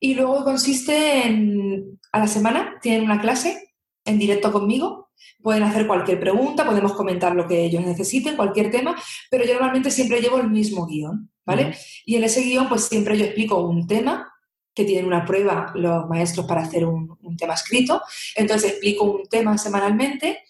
Y 0.00 0.14
luego 0.14 0.42
consiste 0.42 1.24
en, 1.24 2.00
a 2.10 2.18
la 2.18 2.26
semana, 2.26 2.80
tienen 2.82 3.04
una 3.04 3.20
clase 3.20 3.76
en 4.04 4.18
directo 4.18 4.50
conmigo, 4.50 5.10
pueden 5.40 5.62
hacer 5.62 5.86
cualquier 5.86 6.18
pregunta, 6.18 6.66
podemos 6.66 6.94
comentar 6.94 7.36
lo 7.36 7.46
que 7.46 7.64
ellos 7.64 7.86
necesiten, 7.86 8.34
cualquier 8.34 8.72
tema, 8.72 9.00
pero 9.30 9.44
yo 9.44 9.52
normalmente 9.52 9.92
siempre 9.92 10.20
llevo 10.20 10.38
el 10.40 10.50
mismo 10.50 10.88
guion, 10.88 11.30
¿vale? 11.46 11.76
Y 12.04 12.16
en 12.16 12.24
ese 12.24 12.42
guion, 12.42 12.68
pues 12.68 12.86
siempre 12.86 13.16
yo 13.16 13.24
explico 13.24 13.60
un 13.60 13.86
tema 13.86 14.32
que 14.74 14.84
tienen 14.84 15.06
una 15.06 15.24
prueba 15.24 15.70
los 15.76 16.08
maestros 16.08 16.44
para 16.44 16.62
hacer 16.62 16.86
un, 16.86 17.16
un 17.22 17.36
tema 17.36 17.54
escrito, 17.54 18.02
entonces 18.34 18.72
explico 18.72 19.04
un 19.04 19.28
tema 19.28 19.56
semanalmente 19.56 20.40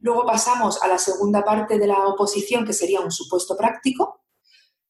Luego 0.00 0.24
pasamos 0.24 0.82
a 0.82 0.88
la 0.88 0.98
segunda 0.98 1.44
parte 1.44 1.78
de 1.78 1.86
la 1.86 2.06
oposición, 2.06 2.64
que 2.64 2.72
sería 2.72 3.00
un 3.00 3.10
supuesto 3.10 3.56
práctico. 3.56 4.24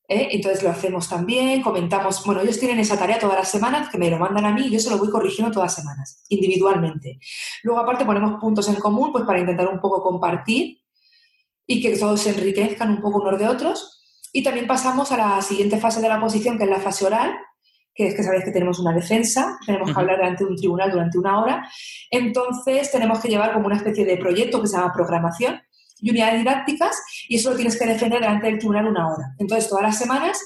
¿eh? 0.08 0.28
Entonces 0.32 0.62
lo 0.62 0.70
hacemos 0.70 1.08
también, 1.08 1.62
comentamos, 1.62 2.24
bueno, 2.24 2.40
ellos 2.40 2.58
tienen 2.58 2.78
esa 2.80 2.98
tarea 2.98 3.18
todas 3.18 3.36
las 3.36 3.50
semanas, 3.50 3.88
que 3.90 3.98
me 3.98 4.10
lo 4.10 4.18
mandan 4.18 4.44
a 4.46 4.52
mí 4.52 4.66
y 4.66 4.70
yo 4.70 4.80
se 4.80 4.90
lo 4.90 4.98
voy 4.98 5.10
corrigiendo 5.10 5.52
todas 5.52 5.72
las 5.72 5.74
semanas, 5.76 6.24
individualmente. 6.28 7.18
Luego 7.62 7.80
aparte 7.80 8.04
ponemos 8.04 8.40
puntos 8.40 8.68
en 8.68 8.76
común, 8.76 9.12
pues 9.12 9.24
para 9.24 9.38
intentar 9.38 9.68
un 9.68 9.80
poco 9.80 10.02
compartir 10.02 10.78
y 11.66 11.82
que 11.82 11.96
todos 11.96 12.20
se 12.20 12.30
enriquezcan 12.30 12.90
un 12.90 13.00
poco 13.00 13.20
unos 13.20 13.38
de 13.38 13.48
otros. 13.48 13.94
Y 14.32 14.42
también 14.42 14.66
pasamos 14.66 15.10
a 15.12 15.16
la 15.16 15.42
siguiente 15.42 15.78
fase 15.78 16.00
de 16.00 16.08
la 16.08 16.18
oposición, 16.18 16.58
que 16.58 16.64
es 16.64 16.70
la 16.70 16.80
fase 16.80 17.06
oral, 17.06 17.34
que 17.98 18.06
es 18.06 18.14
que 18.14 18.22
sabéis 18.22 18.44
que 18.44 18.52
tenemos 18.52 18.78
una 18.78 18.92
defensa, 18.92 19.58
tenemos 19.66 19.92
que 19.92 19.98
hablar 19.98 20.18
delante 20.18 20.44
de 20.44 20.50
un 20.50 20.56
tribunal 20.56 20.92
durante 20.92 21.18
una 21.18 21.42
hora, 21.42 21.68
entonces 22.12 22.92
tenemos 22.92 23.18
que 23.18 23.28
llevar 23.28 23.52
como 23.52 23.66
una 23.66 23.76
especie 23.76 24.04
de 24.04 24.16
proyecto 24.16 24.62
que 24.62 24.68
se 24.68 24.76
llama 24.76 24.92
programación 24.92 25.60
y 26.00 26.10
unidades 26.10 26.38
didácticas 26.38 26.96
y 27.28 27.34
eso 27.34 27.50
lo 27.50 27.56
tienes 27.56 27.76
que 27.76 27.86
defender 27.86 28.20
delante 28.20 28.46
del 28.46 28.58
tribunal 28.60 28.86
una 28.86 29.08
hora. 29.08 29.34
Entonces 29.36 29.68
todas 29.68 29.82
las 29.82 29.98
semanas 29.98 30.38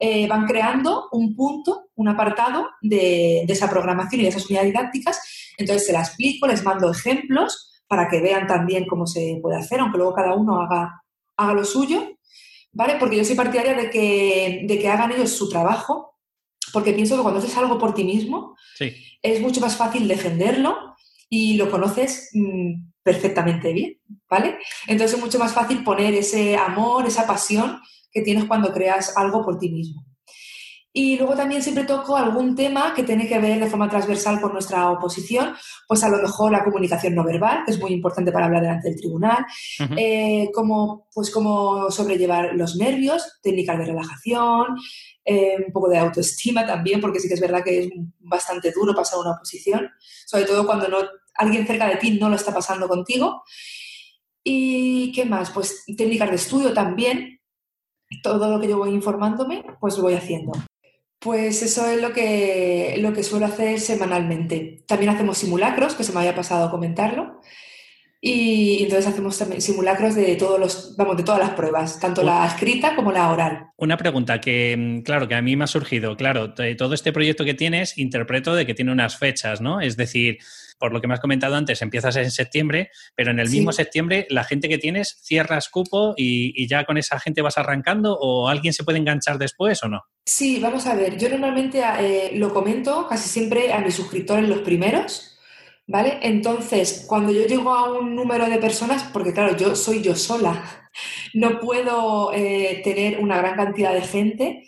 eh, 0.00 0.26
van 0.26 0.46
creando 0.46 1.06
un 1.12 1.36
punto, 1.36 1.90
un 1.94 2.08
apartado 2.08 2.70
de, 2.82 3.44
esa 3.44 3.70
programación 3.70 4.20
y 4.20 4.24
de 4.24 4.30
esas 4.30 4.46
unidades 4.46 4.72
didácticas, 4.72 5.54
entonces 5.58 5.86
se 5.86 5.92
las 5.92 6.08
explico, 6.08 6.48
les 6.48 6.64
mando 6.64 6.90
ejemplos 6.90 7.84
para 7.86 8.08
que 8.08 8.20
vean 8.20 8.48
también 8.48 8.84
cómo 8.84 9.06
se 9.06 9.38
puede 9.40 9.58
hacer, 9.58 9.78
aunque 9.78 9.98
luego 9.98 10.12
cada 10.12 10.34
uno 10.34 10.60
haga, 10.60 11.04
haga 11.36 11.54
lo 11.54 11.64
suyo, 11.64 12.16
¿vale? 12.72 12.96
Porque 12.98 13.16
yo 13.16 13.24
soy 13.24 13.36
partidaria 13.36 13.74
de 13.74 13.90
que, 13.90 14.62
de 14.64 14.76
que 14.76 14.88
hagan 14.88 15.12
ellos 15.12 15.30
su 15.30 15.48
trabajo 15.48 16.15
porque 16.76 16.92
pienso 16.92 17.16
que 17.16 17.22
cuando 17.22 17.40
haces 17.40 17.56
algo 17.56 17.78
por 17.78 17.94
ti 17.94 18.04
mismo, 18.04 18.54
es 19.22 19.40
mucho 19.40 19.62
más 19.62 19.76
fácil 19.76 20.06
defenderlo 20.06 20.94
y 21.30 21.56
lo 21.56 21.70
conoces 21.70 22.28
mm, 22.34 22.90
perfectamente 23.02 23.72
bien, 23.72 23.98
¿vale? 24.28 24.58
Entonces 24.86 25.16
es 25.16 25.24
mucho 25.24 25.38
más 25.38 25.54
fácil 25.54 25.82
poner 25.82 26.12
ese 26.12 26.54
amor, 26.54 27.06
esa 27.06 27.26
pasión 27.26 27.80
que 28.12 28.20
tienes 28.20 28.44
cuando 28.44 28.74
creas 28.74 29.16
algo 29.16 29.42
por 29.42 29.58
ti 29.58 29.70
mismo. 29.70 30.04
Y 30.98 31.18
luego 31.18 31.36
también 31.36 31.62
siempre 31.62 31.84
toco 31.84 32.16
algún 32.16 32.56
tema 32.56 32.94
que 32.94 33.02
tiene 33.02 33.28
que 33.28 33.38
ver 33.38 33.60
de 33.60 33.68
forma 33.68 33.86
transversal 33.86 34.40
con 34.40 34.54
nuestra 34.54 34.88
oposición, 34.90 35.54
pues 35.86 36.02
a 36.02 36.08
lo 36.08 36.16
mejor 36.16 36.50
la 36.50 36.64
comunicación 36.64 37.14
no 37.14 37.22
verbal, 37.22 37.64
que 37.66 37.72
es 37.72 37.78
muy 37.78 37.92
importante 37.92 38.32
para 38.32 38.46
hablar 38.46 38.62
delante 38.62 38.88
del 38.88 38.98
tribunal, 38.98 39.44
eh, 39.94 40.48
como, 40.54 41.06
pues 41.12 41.30
cómo 41.30 41.90
sobrellevar 41.90 42.54
los 42.54 42.76
nervios, 42.76 43.38
técnicas 43.42 43.76
de 43.76 43.84
relajación, 43.84 44.78
eh, 45.22 45.56
un 45.66 45.70
poco 45.70 45.90
de 45.90 45.98
autoestima 45.98 46.66
también, 46.66 46.98
porque 46.98 47.20
sí 47.20 47.28
que 47.28 47.34
es 47.34 47.42
verdad 47.42 47.62
que 47.62 47.78
es 47.78 47.90
bastante 48.20 48.72
duro 48.72 48.94
pasar 48.94 49.18
una 49.18 49.32
oposición, 49.32 49.90
sobre 50.24 50.46
todo 50.46 50.64
cuando 50.64 50.88
no, 50.88 50.96
alguien 51.34 51.66
cerca 51.66 51.90
de 51.90 51.96
ti 51.96 52.12
no 52.12 52.30
lo 52.30 52.36
está 52.36 52.54
pasando 52.54 52.88
contigo. 52.88 53.42
¿Y 54.42 55.12
qué 55.12 55.26
más? 55.26 55.50
Pues 55.50 55.84
técnicas 55.94 56.30
de 56.30 56.36
estudio 56.36 56.72
también. 56.72 57.38
Todo 58.22 58.48
lo 58.48 58.58
que 58.58 58.68
yo 58.68 58.78
voy 58.78 58.94
informándome, 58.94 59.62
pues 59.78 59.98
lo 59.98 60.04
voy 60.04 60.14
haciendo. 60.14 60.52
Pues 61.18 61.62
eso 61.62 61.86
es 61.86 62.00
lo 62.00 62.12
que, 62.12 62.96
lo 62.98 63.12
que 63.12 63.22
suelo 63.22 63.46
hacer 63.46 63.80
semanalmente. 63.80 64.84
También 64.86 65.10
hacemos 65.10 65.38
simulacros, 65.38 65.94
que 65.94 66.04
se 66.04 66.12
me 66.12 66.20
había 66.20 66.34
pasado 66.34 66.70
comentarlo. 66.70 67.40
Y 68.28 68.82
entonces 68.82 69.06
hacemos 69.06 69.38
también 69.38 69.60
simulacros 69.60 70.16
de 70.16 70.34
todos 70.34 70.58
los, 70.58 70.96
vamos, 70.96 71.16
de 71.16 71.22
todas 71.22 71.38
las 71.38 71.50
pruebas, 71.50 72.00
tanto 72.00 72.24
la 72.24 72.44
escrita 72.44 72.96
como 72.96 73.12
la 73.12 73.30
oral. 73.30 73.68
Una 73.76 73.96
pregunta 73.96 74.40
que, 74.40 74.76
mm, 74.76 75.02
claro, 75.02 75.28
que 75.28 75.36
a 75.36 75.42
mí 75.42 75.54
me 75.54 75.62
ha 75.62 75.68
surgido. 75.68 76.16
Claro, 76.16 76.52
todo 76.52 76.94
este 76.94 77.12
proyecto 77.12 77.44
que 77.44 77.54
tienes, 77.54 77.96
interpreto 77.96 78.56
de 78.56 78.66
que 78.66 78.74
tiene 78.74 78.90
unas 78.90 79.16
fechas, 79.16 79.60
¿no? 79.60 79.80
Es 79.80 79.96
decir, 79.96 80.38
por 80.76 80.92
lo 80.92 81.00
que 81.00 81.06
me 81.06 81.14
has 81.14 81.20
comentado 81.20 81.54
antes, 81.54 81.82
empiezas 81.82 82.16
en 82.16 82.32
septiembre, 82.32 82.90
pero 83.14 83.30
en 83.30 83.38
el 83.38 83.48
mismo 83.48 83.70
septiembre 83.70 84.26
la 84.28 84.42
gente 84.42 84.68
que 84.68 84.78
tienes 84.78 85.20
cierras 85.22 85.68
cupo 85.68 86.14
y, 86.16 86.66
ya 86.66 86.84
con 86.84 86.98
esa 86.98 87.20
gente 87.20 87.42
vas 87.42 87.58
arrancando 87.58 88.18
o 88.18 88.48
alguien 88.48 88.72
se 88.72 88.82
puede 88.82 88.98
enganchar 88.98 89.38
después 89.38 89.84
o 89.84 89.88
no? 89.88 90.02
Sí, 90.24 90.58
vamos 90.58 90.84
a 90.86 90.96
ver. 90.96 91.16
Yo 91.16 91.28
normalmente 91.28 91.80
eh, 92.00 92.32
lo 92.34 92.52
comento 92.52 93.06
casi 93.08 93.28
siempre 93.28 93.72
a 93.72 93.78
mis 93.78 93.94
suscriptores 93.94 94.48
los 94.48 94.62
primeros 94.62 95.35
¿Vale? 95.88 96.18
Entonces, 96.22 97.04
cuando 97.06 97.30
yo 97.30 97.46
llego 97.46 97.72
a 97.72 97.92
un 97.92 98.16
número 98.16 98.48
de 98.48 98.58
personas, 98.58 99.04
porque 99.12 99.32
claro, 99.32 99.56
yo 99.56 99.76
soy 99.76 100.02
yo 100.02 100.16
sola, 100.16 100.90
no 101.34 101.60
puedo 101.60 102.32
eh, 102.32 102.80
tener 102.82 103.20
una 103.20 103.38
gran 103.38 103.56
cantidad 103.56 103.94
de 103.94 104.02
gente 104.02 104.66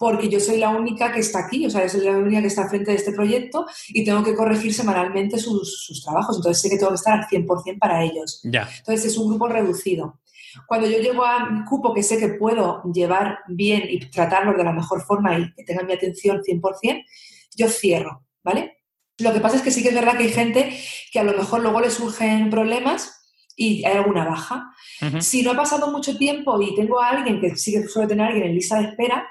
porque 0.00 0.30
yo 0.30 0.40
soy 0.40 0.56
la 0.56 0.70
única 0.70 1.12
que 1.12 1.20
está 1.20 1.40
aquí, 1.40 1.66
o 1.66 1.70
sea, 1.70 1.82
yo 1.82 1.90
soy 1.90 2.06
la 2.06 2.16
única 2.16 2.40
que 2.40 2.46
está 2.46 2.66
frente 2.70 2.90
de 2.90 2.96
este 2.96 3.12
proyecto 3.12 3.66
y 3.88 4.02
tengo 4.02 4.24
que 4.24 4.34
corregir 4.34 4.72
semanalmente 4.72 5.36
sus, 5.36 6.02
trabajos, 6.02 6.36
entonces 6.36 6.62
sé 6.62 6.70
que 6.70 6.78
tengo 6.78 6.92
que 6.92 6.94
estar 6.94 7.18
al 7.18 7.26
100% 7.26 7.78
para 7.78 8.02
ellos. 8.02 8.40
Ya. 8.44 8.66
Entonces 8.78 9.12
es 9.12 9.18
un 9.18 9.28
grupo 9.28 9.46
reducido. 9.46 10.20
Cuando 10.66 10.88
yo 10.88 11.00
llego 11.00 11.22
a 11.22 11.44
un 11.44 11.66
cupo 11.66 11.92
que 11.92 12.02
sé 12.02 12.16
que 12.16 12.28
puedo 12.28 12.82
llevar 12.84 13.40
bien 13.48 13.82
y 13.90 14.00
tratarlos 14.08 14.56
de 14.56 14.64
la 14.64 14.72
mejor 14.72 15.02
forma 15.02 15.38
y 15.38 15.52
que 15.52 15.64
tengan 15.64 15.86
mi 15.86 15.92
atención 15.92 16.40
100%, 16.40 17.04
yo 17.56 17.68
cierro, 17.68 18.24
¿vale? 18.42 18.78
Lo 19.20 19.32
que 19.32 19.40
pasa 19.40 19.56
es 19.56 19.62
que 19.62 19.70
sí 19.70 19.82
que 19.82 19.88
es 19.88 19.94
verdad 19.94 20.16
que 20.16 20.24
hay 20.24 20.32
gente 20.32 20.78
que 21.12 21.18
a 21.20 21.24
lo 21.24 21.32
mejor 21.32 21.60
luego 21.62 21.80
le 21.80 21.90
surgen 21.90 22.50
problemas 22.50 23.20
y 23.56 23.84
hay 23.84 23.96
alguna 23.96 24.24
baja. 24.24 24.72
Si 25.20 25.42
no 25.42 25.52
ha 25.52 25.56
pasado 25.56 25.90
mucho 25.90 26.16
tiempo 26.16 26.60
y 26.60 26.74
tengo 26.74 27.00
a 27.00 27.10
alguien 27.10 27.40
que 27.40 27.56
sí 27.56 27.72
que 27.72 27.86
suele 27.88 28.08
tener 28.08 28.26
a 28.26 28.28
alguien 28.28 28.46
en 28.48 28.54
lista 28.54 28.78
de 28.78 28.88
espera, 28.88 29.26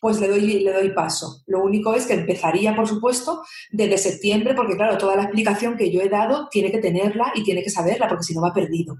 pues 0.00 0.20
le 0.20 0.28
doy, 0.28 0.60
le 0.60 0.72
doy 0.72 0.90
paso. 0.90 1.42
Lo 1.46 1.62
único 1.62 1.94
es 1.94 2.06
que 2.06 2.12
empezaría, 2.12 2.76
por 2.76 2.86
supuesto, 2.86 3.42
desde 3.70 3.96
septiembre, 3.96 4.54
porque 4.54 4.76
claro, 4.76 4.98
toda 4.98 5.16
la 5.16 5.22
explicación 5.22 5.78
que 5.78 5.90
yo 5.90 6.02
he 6.02 6.10
dado 6.10 6.48
tiene 6.50 6.70
que 6.70 6.78
tenerla 6.78 7.32
y 7.34 7.42
tiene 7.42 7.62
que 7.62 7.70
saberla, 7.70 8.06
porque 8.06 8.24
si 8.24 8.34
no 8.34 8.42
va 8.42 8.52
perdido. 8.52 8.96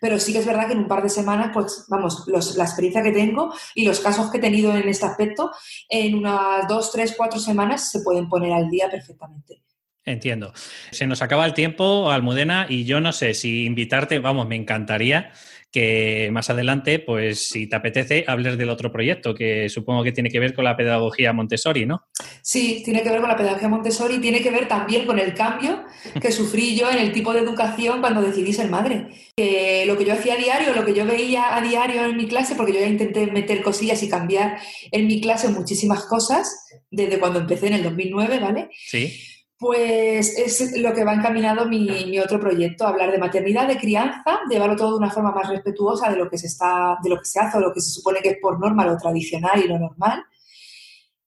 Pero 0.00 0.18
sí 0.18 0.32
que 0.32 0.38
es 0.38 0.46
verdad 0.46 0.66
que 0.66 0.72
en 0.72 0.80
un 0.80 0.88
par 0.88 1.02
de 1.02 1.08
semanas, 1.08 1.50
pues 1.52 1.84
vamos, 1.88 2.24
la 2.56 2.64
experiencia 2.64 3.02
que 3.02 3.12
tengo 3.12 3.52
y 3.74 3.84
los 3.84 4.00
casos 4.00 4.30
que 4.30 4.38
he 4.38 4.40
tenido 4.40 4.74
en 4.74 4.88
este 4.88 5.06
aspecto, 5.06 5.50
en 5.88 6.14
unas 6.14 6.66
dos, 6.68 6.90
tres, 6.90 7.14
cuatro 7.16 7.38
semanas 7.38 7.90
se 7.90 8.00
pueden 8.00 8.28
poner 8.28 8.52
al 8.52 8.70
día 8.70 8.90
perfectamente. 8.90 9.62
Entiendo. 10.06 10.52
Se 10.90 11.06
nos 11.06 11.22
acaba 11.22 11.46
el 11.46 11.54
tiempo, 11.54 12.10
Almudena, 12.10 12.66
y 12.68 12.84
yo 12.84 13.00
no 13.00 13.12
sé 13.12 13.32
si 13.32 13.64
invitarte, 13.64 14.18
vamos, 14.18 14.46
me 14.46 14.56
encantaría 14.56 15.32
que 15.74 16.30
más 16.30 16.50
adelante, 16.50 17.00
pues 17.00 17.48
si 17.48 17.66
te 17.66 17.74
apetece, 17.74 18.24
hables 18.28 18.56
del 18.56 18.70
otro 18.70 18.92
proyecto, 18.92 19.34
que 19.34 19.68
supongo 19.68 20.04
que 20.04 20.12
tiene 20.12 20.30
que 20.30 20.38
ver 20.38 20.54
con 20.54 20.62
la 20.62 20.76
pedagogía 20.76 21.32
Montessori, 21.32 21.84
¿no? 21.84 22.04
Sí, 22.42 22.82
tiene 22.84 23.02
que 23.02 23.10
ver 23.10 23.18
con 23.18 23.28
la 23.28 23.36
pedagogía 23.36 23.68
Montessori, 23.68 24.20
tiene 24.20 24.40
que 24.40 24.52
ver 24.52 24.68
también 24.68 25.04
con 25.04 25.18
el 25.18 25.34
cambio 25.34 25.82
que 26.20 26.30
sufrí 26.32 26.76
yo 26.76 26.88
en 26.88 26.98
el 26.98 27.10
tipo 27.10 27.32
de 27.32 27.40
educación 27.40 28.00
cuando 28.00 28.22
decidí 28.22 28.52
ser 28.52 28.70
madre. 28.70 29.08
Que 29.36 29.82
lo 29.84 29.98
que 29.98 30.04
yo 30.04 30.12
hacía 30.12 30.34
a 30.34 30.36
diario, 30.36 30.74
lo 30.74 30.84
que 30.84 30.94
yo 30.94 31.04
veía 31.04 31.56
a 31.56 31.60
diario 31.60 32.04
en 32.04 32.16
mi 32.16 32.28
clase, 32.28 32.54
porque 32.54 32.72
yo 32.72 32.78
ya 32.78 32.86
intenté 32.86 33.26
meter 33.26 33.60
cosillas 33.60 34.00
y 34.04 34.08
cambiar 34.08 34.58
en 34.92 35.08
mi 35.08 35.20
clase 35.20 35.48
muchísimas 35.48 36.04
cosas 36.04 36.68
desde 36.88 37.18
cuando 37.18 37.40
empecé 37.40 37.66
en 37.66 37.72
el 37.72 37.82
2009, 37.82 38.38
¿vale? 38.38 38.68
Sí 38.86 39.33
pues 39.58 40.36
es 40.36 40.78
lo 40.78 40.92
que 40.92 41.04
va 41.04 41.14
encaminado 41.14 41.66
mi, 41.66 42.18
otro 42.18 42.40
proyecto, 42.40 42.86
hablar 42.86 43.12
de 43.12 43.18
maternidad, 43.18 43.68
de 43.68 43.78
crianza, 43.78 44.40
llevarlo 44.50 44.76
todo 44.76 44.92
de 44.92 44.98
una 44.98 45.10
forma 45.10 45.30
más 45.30 45.48
respetuosa 45.48 46.10
de 46.10 46.16
lo 46.16 46.28
que 46.28 46.38
se 46.38 46.48
está, 46.48 46.98
de 47.02 47.10
lo 47.10 47.18
que 47.18 47.24
se 47.24 47.40
hace 47.40 47.58
o 47.58 47.60
lo 47.60 47.72
que 47.72 47.80
se 47.80 47.90
supone 47.90 48.20
que 48.20 48.30
es 48.30 48.38
por 48.40 48.58
norma 48.58 48.84
lo 48.84 48.96
tradicional 48.96 49.62
y 49.62 49.68
lo 49.68 49.78
normal. 49.78 50.24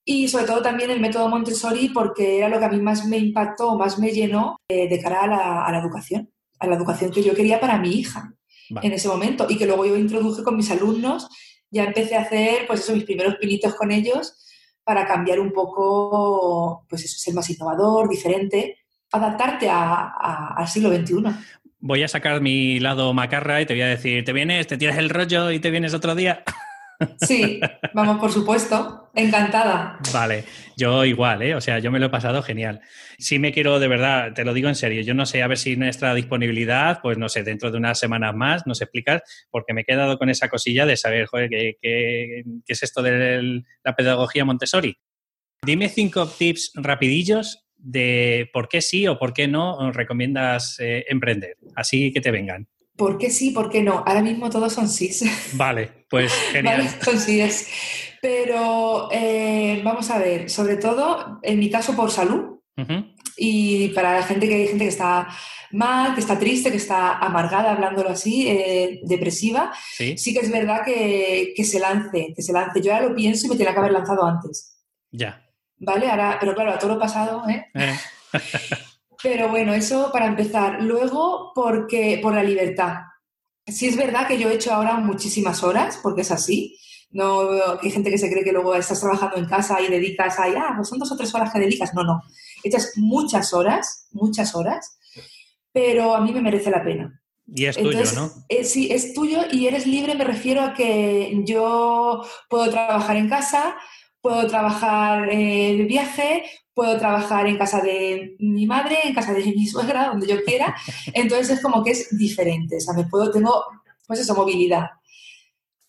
Y 0.04 0.28
sobre 0.28 0.44
todo 0.44 0.62
también 0.62 0.90
el 0.90 1.00
método 1.00 1.28
Montessori 1.28 1.88
porque 1.90 2.38
era 2.38 2.48
lo 2.48 2.58
que 2.58 2.64
a 2.66 2.70
mí 2.70 2.80
más 2.80 3.06
me 3.06 3.18
impactó, 3.18 3.76
más 3.76 3.98
me 3.98 4.10
llenó 4.10 4.56
eh, 4.68 4.88
de 4.88 5.00
cara 5.00 5.22
a 5.22 5.70
la, 5.72 5.78
educación, 5.78 6.30
a 6.58 6.66
la 6.66 6.76
educación 6.76 7.10
que 7.10 7.22
yo 7.22 7.34
quería 7.34 7.60
para 7.60 7.78
mi 7.78 7.90
hija 7.90 8.34
en 8.82 8.92
ese 8.92 9.08
momento 9.08 9.46
y 9.48 9.56
que 9.56 9.66
luego 9.66 9.86
yo 9.86 9.96
introduje 9.96 10.42
con 10.42 10.56
mis 10.56 10.70
alumnos. 10.70 11.28
Ya 11.70 11.84
empecé 11.84 12.16
a 12.16 12.22
hacer, 12.22 12.66
pues 12.66 12.80
eso, 12.80 12.94
mis 12.94 13.04
primeros 13.04 13.36
pinitos 13.36 13.74
con 13.74 13.90
ellos 13.90 14.34
para 14.88 15.06
cambiar 15.06 15.38
un 15.38 15.52
poco, 15.52 16.86
pues 16.88 17.04
eso, 17.04 17.18
ser 17.18 17.34
más 17.34 17.50
innovador, 17.50 18.08
diferente, 18.08 18.78
adaptarte 19.12 19.68
al 19.70 20.66
siglo 20.66 20.88
XXI. 20.88 21.24
Voy 21.80 22.02
a 22.02 22.08
sacar 22.08 22.40
mi 22.40 22.80
lado 22.80 23.12
macarra 23.12 23.60
y 23.60 23.66
te 23.66 23.74
voy 23.74 23.82
a 23.82 23.88
decir, 23.88 24.24
¿te 24.24 24.32
vienes, 24.32 24.66
te 24.66 24.78
tiras 24.78 24.96
el 24.96 25.10
rollo 25.10 25.50
y 25.50 25.58
te 25.58 25.70
vienes 25.70 25.92
otro 25.92 26.14
día? 26.14 26.42
Sí, 27.20 27.60
vamos, 27.94 28.18
por 28.18 28.32
supuesto. 28.32 29.10
Encantada. 29.14 29.98
Vale, 30.12 30.44
yo 30.76 31.04
igual, 31.04 31.42
¿eh? 31.42 31.54
O 31.54 31.60
sea, 31.60 31.80
yo 31.80 31.90
me 31.90 31.98
lo 31.98 32.06
he 32.06 32.10
pasado 32.10 32.40
genial. 32.42 32.80
Sí 33.18 33.40
me 33.40 33.52
quiero, 33.52 33.80
de 33.80 33.88
verdad, 33.88 34.32
te 34.32 34.44
lo 34.44 34.54
digo 34.54 34.68
en 34.68 34.76
serio, 34.76 35.02
yo 35.02 35.12
no 35.12 35.26
sé, 35.26 35.42
a 35.42 35.48
ver 35.48 35.58
si 35.58 35.76
nuestra 35.76 36.14
disponibilidad, 36.14 37.00
pues 37.02 37.18
no 37.18 37.28
sé, 37.28 37.42
dentro 37.42 37.72
de 37.72 37.78
unas 37.78 37.98
semanas 37.98 38.34
más 38.36 38.66
nos 38.66 38.80
explicas, 38.80 39.22
porque 39.50 39.74
me 39.74 39.80
he 39.80 39.84
quedado 39.84 40.18
con 40.18 40.28
esa 40.28 40.48
cosilla 40.48 40.86
de 40.86 40.96
saber, 40.96 41.26
joder, 41.26 41.48
¿qué, 41.50 42.44
es 42.66 42.82
esto 42.82 43.02
de 43.02 43.64
la 43.82 43.96
pedagogía 43.96 44.44
Montessori? 44.44 44.96
Dime 45.62 45.88
cinco 45.88 46.28
tips 46.28 46.72
rapidillos 46.76 47.64
de 47.76 48.48
por 48.52 48.68
qué 48.68 48.80
sí 48.80 49.08
o 49.08 49.18
por 49.18 49.32
qué 49.32 49.48
no 49.48 49.90
recomiendas 49.90 50.78
eh, 50.78 51.04
emprender, 51.08 51.56
así 51.74 52.12
que 52.12 52.20
te 52.20 52.30
vengan. 52.30 52.68
¿Por 52.98 53.16
qué 53.16 53.30
sí, 53.30 53.52
por 53.52 53.70
qué 53.70 53.80
no? 53.80 54.02
Ahora 54.04 54.22
mismo 54.22 54.50
todos 54.50 54.72
son 54.72 54.88
sí. 54.88 55.10
Vale, 55.52 56.04
pues 56.10 56.32
genial. 56.50 56.78
Vale, 56.82 56.90
son. 57.00 57.68
Pero 58.20 59.08
eh, 59.12 59.80
vamos 59.84 60.10
a 60.10 60.18
ver, 60.18 60.50
sobre 60.50 60.76
todo 60.76 61.38
en 61.42 61.60
mi 61.60 61.70
caso 61.70 61.94
por 61.94 62.10
salud 62.10 62.58
y 63.36 63.88
para 63.90 64.14
la 64.18 64.22
gente 64.24 64.48
que 64.48 64.54
hay 64.54 64.66
gente 64.66 64.84
que 64.84 64.90
está 64.90 65.28
mal, 65.70 66.14
que 66.14 66.20
está 66.20 66.38
triste, 66.38 66.72
que 66.72 66.76
está 66.76 67.18
amargada, 67.18 67.70
hablándolo 67.70 68.10
así, 68.10 68.48
eh, 68.48 69.00
depresiva, 69.04 69.72
¿Sí? 69.92 70.16
que 70.16 70.40
es 70.40 70.50
verdad 70.50 70.82
que, 70.84 71.54
se 71.64 71.78
lance, 71.78 72.32
que 72.34 72.42
se 72.42 72.52
lance. 72.52 72.82
Yo 72.82 72.92
ahora 72.92 73.08
lo 73.08 73.14
pienso 73.14 73.46
y 73.46 73.50
me 73.50 73.56
tenía 73.56 73.72
que 73.72 73.78
haber 73.78 73.92
lanzado 73.92 74.24
antes. 74.24 74.76
Ya. 75.12 75.44
¿Vale? 75.76 76.10
Ahora, 76.10 76.36
pero 76.40 76.54
claro, 76.54 76.72
a 76.72 76.78
todo 76.78 76.94
lo 76.94 77.00
pasado, 77.00 77.48
¿eh? 77.48 77.66
eh. 77.74 77.96
Pero 79.22 79.48
bueno, 79.48 79.74
eso 79.74 80.10
para 80.12 80.26
empezar. 80.26 80.82
Luego, 80.82 81.52
porque, 81.54 82.20
por 82.22 82.34
la 82.34 82.42
libertad. 82.42 82.98
Sí 83.66 83.88
es 83.88 83.96
verdad 83.96 84.26
que 84.26 84.38
yo 84.38 84.48
he 84.48 84.54
hecho 84.54 84.72
ahora 84.72 84.94
muchísimas 84.94 85.62
horas, 85.62 85.98
porque 86.02 86.22
es 86.22 86.30
así. 86.30 86.78
No 87.10 87.50
hay 87.82 87.90
gente 87.90 88.10
que 88.10 88.18
se 88.18 88.30
cree 88.30 88.44
que 88.44 88.52
luego 88.52 88.74
estás 88.74 89.00
trabajando 89.00 89.36
en 89.36 89.46
casa 89.46 89.80
y 89.80 89.88
dedicas 89.88 90.38
ahí, 90.38 90.54
ah, 90.56 90.74
pues 90.76 90.88
son 90.88 90.98
dos 90.98 91.10
o 91.10 91.16
tres 91.16 91.34
horas 91.34 91.52
que 91.52 91.58
dedicas. 91.58 91.94
No, 91.94 92.04
no. 92.04 92.22
Echas 92.62 92.92
muchas 92.96 93.52
horas, 93.52 94.08
muchas 94.12 94.54
horas, 94.54 94.98
pero 95.72 96.14
a 96.14 96.20
mí 96.20 96.32
me 96.32 96.42
merece 96.42 96.70
la 96.70 96.84
pena. 96.84 97.20
Y 97.46 97.64
es 97.64 97.76
tuyo, 97.76 98.04
¿no? 98.14 98.30
Eh, 98.48 98.64
sí, 98.64 98.88
es 98.90 99.14
tuyo 99.14 99.40
y 99.50 99.66
eres 99.66 99.86
libre, 99.86 100.14
me 100.14 100.24
refiero 100.24 100.62
a 100.62 100.74
que 100.74 101.42
yo 101.46 102.22
puedo 102.50 102.70
trabajar 102.70 103.16
en 103.16 103.28
casa, 103.28 103.76
puedo 104.20 104.46
trabajar 104.46 105.30
eh, 105.30 105.76
de 105.78 105.84
viaje, 105.84 106.44
puedo 106.78 106.96
trabajar 106.96 107.48
en 107.48 107.58
casa 107.58 107.80
de 107.80 108.36
mi 108.38 108.64
madre, 108.64 108.98
en 109.02 109.12
casa 109.12 109.34
de 109.34 109.44
mi 109.46 109.66
suegra, 109.74 110.10
donde 110.10 110.28
yo 110.28 110.44
quiera. 110.44 110.76
Entonces 111.12 111.56
es 111.56 111.60
como 111.60 111.82
que 111.82 111.90
es 111.90 112.16
diferente, 112.16 112.76
o 112.76 112.80
sea, 112.80 112.94
me 112.94 113.02
puedo, 113.02 113.32
tengo, 113.32 113.64
pues 114.06 114.20
eso, 114.20 114.36
movilidad. 114.36 114.86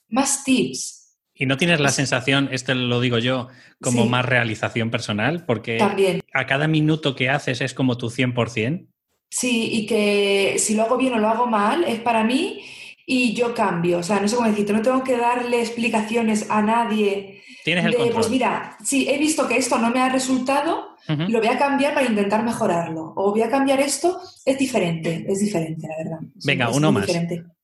Más 0.08 0.44
tips. 0.44 1.16
¿Y 1.36 1.46
no 1.46 1.58
tienes 1.58 1.80
la 1.80 1.92
sensación, 1.92 2.50
esto 2.52 2.74
lo 2.74 3.00
digo 3.02 3.20
yo, 3.20 3.50
como 3.80 4.08
más 4.08 4.26
realización 4.26 4.90
personal? 4.90 5.46
Porque 5.46 5.78
También. 5.78 6.22
a 6.34 6.48
cada 6.48 6.68
minuto 6.68 7.16
que 7.16 7.30
haces 7.30 7.62
es 7.62 7.76
como 7.76 7.96
tu 7.96 8.10
100%. 8.10 8.88
Sí, 9.30 9.70
y 9.72 9.86
que 9.86 10.56
si 10.58 10.74
lo 10.74 10.84
hago 10.84 10.98
bien 10.98 11.14
o 11.14 11.20
lo 11.20 11.30
hago 11.30 11.46
mal, 11.46 11.84
es 11.84 12.00
para 12.00 12.24
mí 12.24 12.62
y 13.06 13.34
yo 13.34 13.54
cambio. 13.54 14.00
O 14.00 14.04
sea, 14.04 14.20
no 14.20 14.28
sé 14.28 14.36
cómo 14.36 14.50
decirte, 14.50 14.74
no 14.74 14.82
tengo 14.82 15.04
que 15.04 15.18
darle 15.18 15.62
explicaciones 15.62 16.50
a 16.50 16.64
nadie 16.64 17.44
Tienes 17.64 17.86
el 17.86 17.96
control. 17.96 18.16
Pues 18.16 18.30
mira, 18.30 18.78
sí, 18.84 19.08
he 19.10 19.18
visto 19.18 19.48
que 19.48 19.58
esto 19.58 19.78
no 19.78 19.90
me 19.92 20.02
ha 20.02 20.10
resultado, 20.10 20.96
lo 21.08 21.40
voy 21.40 21.48
a 21.48 21.58
cambiar 21.58 21.94
para 21.94 22.06
intentar 22.06 22.44
mejorarlo. 22.44 23.14
O 23.16 23.32
voy 23.32 23.42
a 23.42 23.50
cambiar 23.50 23.80
esto, 23.80 24.20
es 24.46 24.58
diferente, 24.58 25.26
es 25.28 25.40
diferente, 25.40 25.88
la 25.88 25.98
verdad. 25.98 26.20
Venga, 26.46 26.70
uno 26.70 26.92
más. 26.92 27.10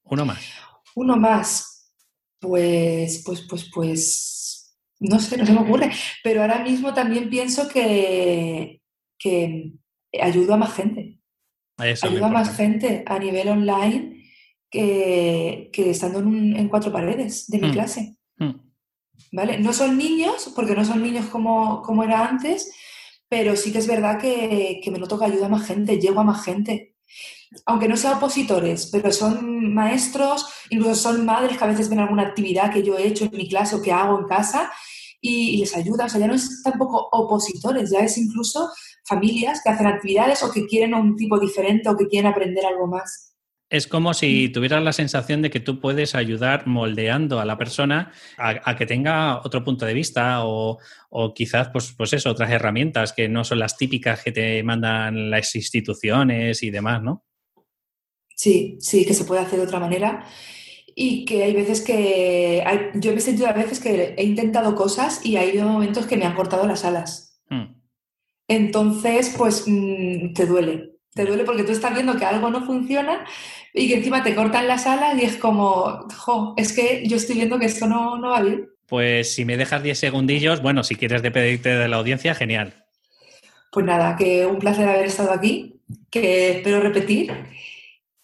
Uno 0.04 0.26
más. 0.26 0.40
Uno 0.96 1.18
más. 1.18 1.92
Pues, 2.40 3.24
pues, 3.26 3.42
pues, 3.50 3.70
pues, 3.74 4.78
no 5.00 5.20
sé, 5.20 5.38
no 5.38 5.46
se 5.46 5.54
me 5.54 5.60
ocurre. 5.60 5.92
Pero 6.24 6.42
ahora 6.42 6.60
mismo 6.60 6.94
también 6.94 7.30
pienso 7.30 7.68
que, 7.68 8.82
que 9.18 9.72
ayudo 10.20 10.54
a 10.54 10.58
más 10.58 10.74
gente. 10.74 11.20
ayudo 11.78 12.26
a 12.26 12.30
más 12.30 12.56
gente 12.56 13.04
a 13.06 13.20
nivel 13.20 13.50
online 13.50 14.16
que, 14.70 15.72
estando 15.90 16.20
en, 16.20 16.68
cuatro 16.68 16.92
paredes 16.92 17.48
de 17.48 17.60
mi 17.60 17.68
mm. 17.68 17.72
clase. 17.72 18.16
Mm. 18.38 18.64
No 19.32 19.73
son 19.73 19.97
niños, 19.97 20.51
porque 20.56 20.75
no 20.75 20.86
son 20.86 21.04
niños 21.04 21.25
como, 21.25 21.82
como 21.82 22.04
era 22.04 22.25
antes, 22.25 22.71
pero 23.28 23.56
sí 23.56 23.71
que 23.71 23.80
es 23.80 23.88
verdad 23.88 24.19
que, 24.19 24.82
me 24.91 24.99
noto 24.99 25.19
que 25.19 25.25
ayuda 25.25 25.47
a 25.47 25.49
más 25.49 25.67
gente, 25.67 25.99
llego 25.99 26.21
a 26.21 26.23
más 26.23 26.43
gente. 26.43 26.95
Aunque 27.65 27.88
no 27.88 27.97
sean 27.97 28.15
opositores, 28.15 28.88
pero 28.91 29.12
son 29.12 29.73
maestros, 29.73 30.45
incluso 30.69 30.95
son 30.95 31.25
madres 31.25 31.58
que 31.58 31.63
a 31.63 31.67
veces 31.67 31.89
ven 31.89 31.99
alguna 31.99 32.23
actividad 32.23 32.71
que 32.71 32.84
yo 32.84 32.97
he 32.97 33.08
hecho 33.08 33.25
en 33.25 33.38
mi 33.38 33.47
clase 33.47 33.75
o 33.75 33.82
que 33.82 33.91
hago 33.91 34.19
en 34.19 34.25
casa 34.25 34.71
y, 35.21 35.58
les 35.58 35.75
ayuda. 35.75 36.06
O 36.06 36.10
sea, 36.10 36.19
ya 36.19 36.28
no 36.28 36.34
es 36.34 36.62
tampoco 36.63 37.10
opositores, 37.12 37.91
ya 37.91 37.99
es 37.99 38.17
incluso 38.17 38.69
familias 39.04 39.62
que 39.63 39.69
hacen 39.69 39.88
actividades 39.88 40.43
o 40.43 40.51
que 40.51 40.65
quieren 40.65 40.93
un 40.93 41.15
tipo 41.15 41.39
diferente 41.39 41.89
o 41.89 41.97
que 41.97 42.08
quieren 42.08 42.32
aprender 42.32 42.65
algo 42.65 42.88
más. 42.88 43.35
Es 43.76 43.88
como 43.88 44.14
si 44.14 44.48
tuvieras 44.48 44.82
la 44.82 44.94
sensación 44.94 45.42
de 45.42 45.50
que 45.50 45.60
tú 45.60 45.82
puedes 45.82 46.16
ayudar 46.16 46.66
moldeando 46.66 47.42
a 47.42 47.46
la 47.46 47.58
persona 47.58 48.14
a, 48.38 48.78
que 48.78 48.86
tenga 48.86 49.42
otro 49.44 49.66
punto 49.66 49.86
de 49.86 49.94
vista 49.94 50.46
o, 50.46 50.80
quizás, 51.36 51.68
pues, 51.74 51.94
pues 51.98 52.14
eso, 52.14 52.30
otras 52.30 52.52
herramientas 52.52 53.12
que 53.12 53.28
no 53.28 53.44
son 53.44 53.60
las 53.60 53.76
típicas 53.76 54.24
que 54.24 54.32
te 54.32 54.64
mandan 54.64 55.30
las 55.30 55.54
instituciones 55.56 56.64
y 56.64 56.72
demás, 56.72 57.04
¿no? 57.04 57.26
Sí, 58.34 58.78
sí, 58.80 59.06
que 59.06 59.14
se 59.14 59.26
puede 59.26 59.42
hacer 59.42 59.60
de 59.60 59.66
otra 59.66 59.82
manera 59.82 60.26
y 60.96 61.26
que 61.26 61.44
hay 61.44 61.54
veces 61.54 61.82
que 61.82 62.64
yo 62.96 63.12
me 63.12 63.18
he 63.18 63.22
sentido 63.22 63.50
a 63.50 63.54
veces 63.54 63.82
que 63.82 64.16
he 64.18 64.24
intentado 64.24 64.74
cosas 64.74 65.20
y 65.26 65.36
ha 65.36 65.42
habido 65.42 65.68
momentos 65.68 66.06
que 66.06 66.16
me 66.16 66.24
han 66.24 66.36
cortado 66.36 66.66
las 66.66 66.86
alas. 66.86 67.42
Hmm. 67.50 67.76
Entonces, 68.48 69.36
pues 69.38 69.66
mm, 69.68 70.32
te 70.32 70.46
duele, 70.46 70.95
te 71.15 71.25
duele 71.25 71.45
porque 71.45 71.63
tú 71.63 71.71
estás 71.71 71.93
viendo 71.93 72.17
que 72.17 72.25
algo 72.25 72.49
no 72.49 72.65
funciona 72.65 73.25
y 73.73 73.88
que 73.88 73.95
encima 73.95 74.21
te 74.21 74.36
cortan 74.36 74.67
las 74.67 74.86
alas 74.86 75.17
y 75.17 75.23
es 75.23 75.38
como, 75.38 76.06
jo, 76.13 76.54
es 76.58 76.73
que 76.73 77.08
yo 77.08 77.15
estoy 77.15 77.38
viendo 77.38 77.58
que 77.58 77.67
esto 77.67 77.88
no, 77.88 78.17
no 78.17 78.32
va 78.32 78.41
bien. 78.41 78.69
Pues 78.86 79.34
si 79.34 79.45
me 79.45 79.56
dejas 79.56 79.82
10 79.82 79.97
segundillos, 79.97 80.62
bueno, 80.62 80.84
si 80.84 80.95
quieres 80.95 81.23
despedirte 81.23 81.69
de 81.69 81.88
la 81.88 81.95
audiencia, 81.95 82.36
genial. 82.36 82.73
Pues 83.71 83.86
nada, 83.86 84.17
que 84.17 84.45
un 84.45 84.60
placer 84.60 84.89
haber 84.89 85.06
estado 85.06 85.32
aquí, 85.32 85.82
que 86.12 86.58
espero 86.58 86.82
repetir 86.82 87.34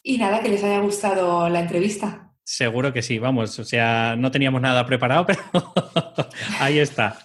y 0.03 0.17
nada, 0.17 0.41
que 0.41 0.49
les 0.49 0.63
haya 0.63 0.79
gustado 0.79 1.47
la 1.47 1.61
entrevista. 1.61 2.33
Seguro 2.43 2.91
que 2.91 3.01
sí, 3.01 3.19
vamos, 3.19 3.57
o 3.57 3.63
sea, 3.63 4.15
no 4.17 4.31
teníamos 4.31 4.61
nada 4.61 4.85
preparado, 4.85 5.25
pero 5.27 5.41
ahí 6.59 6.79
está. 6.79 7.19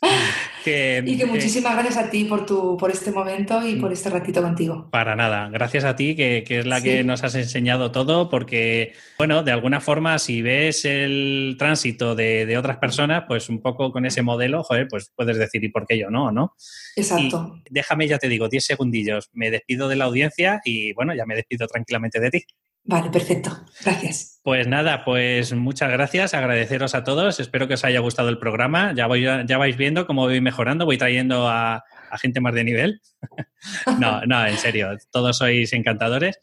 Y 0.66 1.16
que 1.16 1.26
muchísimas 1.26 1.74
gracias 1.74 1.96
a 1.96 2.11
ti 2.11 2.24
por, 2.24 2.44
tu, 2.46 2.76
por 2.76 2.90
este 2.90 3.11
momento 3.11 3.66
y 3.66 3.76
por 3.76 3.92
este 3.92 4.11
ratito 4.11 4.42
contigo. 4.42 4.88
Para 4.90 5.16
nada, 5.16 5.48
gracias 5.48 5.85
a 5.85 5.96
ti, 5.96 6.14
que, 6.14 6.44
es 6.48 6.66
la 6.66 6.81
que 6.81 7.05
nos 7.05 7.22
has 7.24 7.35
enseñado 7.35 7.92
todo, 7.92 8.29
porque, 8.29 8.92
bueno, 9.18 9.42
de 9.42 9.52
alguna 9.52 9.81
forma, 9.81 10.18
si 10.18 10.42
ves 10.42 10.85
el 10.85 11.57
tránsito 11.59 12.14
de, 12.14 12.57
otras 12.57 12.79
personas, 12.79 13.24
pues 13.29 13.48
un 13.48 13.61
poco 13.61 13.92
con 13.92 14.07
ese 14.07 14.22
modelo, 14.22 14.62
joder, 14.62 14.88
pues 14.88 15.12
puedes 15.14 15.38
decir, 15.38 15.62
¿y 15.62 15.68
por 15.68 15.87
qué 15.87 15.98
yo 15.98 16.11
no? 16.11 16.33
¿no? 16.33 16.55
Exacto. 16.96 17.61
déjame, 17.70 18.09
ya 18.09 18.18
te 18.18 18.29
digo, 18.29 18.48
10 18.48 18.64
segundillos, 18.64 19.31
me 19.33 19.50
despido 19.50 19.88
de 19.88 19.96
la 19.96 20.07
audiencia 20.07 20.61
y, 20.64 20.92
bueno, 20.94 21.14
ya 21.14 21.26
me 21.26 21.35
despido 21.37 21.66
tranquilamente 21.66 22.20
de 22.20 22.31
ti. 22.31 22.44
Vale, 22.87 23.11
perfecto. 23.11 23.51
Gracias. 23.85 24.40
Pues 24.44 24.68
nada, 24.68 25.05
pues 25.05 25.53
muchas 25.53 25.90
gracias, 25.90 26.33
agradeceros 26.33 26.94
a 26.94 27.03
todos. 27.03 27.40
Espero 27.40 27.66
que 27.66 27.75
os 27.75 27.85
haya 27.85 27.99
gustado 27.99 28.29
el 28.29 28.38
programa. 28.38 28.92
Ya, 28.94 29.09
voy, 29.09 29.25
ya 29.25 29.59
vais 29.59 29.77
viendo 29.77 30.07
cómo 30.07 30.22
voy 30.22 30.40
mejorando, 30.40 30.85
voy 30.85 30.96
trayendo 30.96 31.49
a, 31.49 31.83
gente 32.20 32.40
más 32.40 32.55
de 32.55 32.62
nivel. 32.62 33.01
no, 33.99 34.22
no, 34.25 34.46
en 34.46 34.57
serio, 34.57 34.96
todos 35.11 35.38
sois 35.38 35.72
encantadores. 35.72 36.38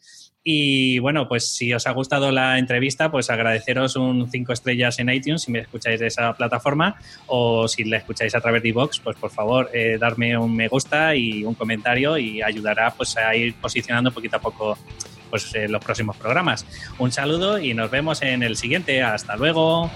Y 0.46 0.98
bueno, 0.98 1.26
pues 1.26 1.48
si 1.48 1.72
os 1.72 1.86
ha 1.86 1.92
gustado 1.92 2.30
la 2.30 2.58
entrevista, 2.58 3.10
pues 3.10 3.30
agradeceros 3.30 3.96
un 3.96 4.30
5 4.30 4.52
estrellas 4.52 4.98
en 4.98 5.08
iTunes 5.08 5.40
si 5.40 5.50
me 5.50 5.60
escucháis 5.60 5.98
de 5.98 6.08
esa 6.08 6.34
plataforma 6.34 6.96
o 7.26 7.66
si 7.66 7.84
la 7.84 7.96
escucháis 7.96 8.34
a 8.34 8.42
través 8.42 8.62
de 8.62 8.68
iVoox, 8.68 9.00
pues 9.00 9.16
por 9.16 9.30
favor 9.30 9.70
eh, 9.72 9.96
darme 9.98 10.36
un 10.36 10.54
me 10.54 10.68
gusta 10.68 11.16
y 11.16 11.44
un 11.44 11.54
comentario 11.54 12.18
y 12.18 12.42
ayudará 12.42 12.90
pues 12.90 13.16
a 13.16 13.34
ir 13.34 13.54
posicionando 13.54 14.12
poquito 14.12 14.36
a 14.36 14.40
poco 14.40 14.78
pues, 15.30 15.54
en 15.54 15.72
los 15.72 15.84
próximos 15.84 16.16
programas. 16.16 16.66
Un 16.98 17.12
saludo 17.12 17.58
y 17.58 17.74
nos 17.74 17.90
vemos 17.90 18.22
en 18.22 18.42
el 18.42 18.56
siguiente. 18.56 19.02
Hasta 19.02 19.36
luego. 19.36 19.90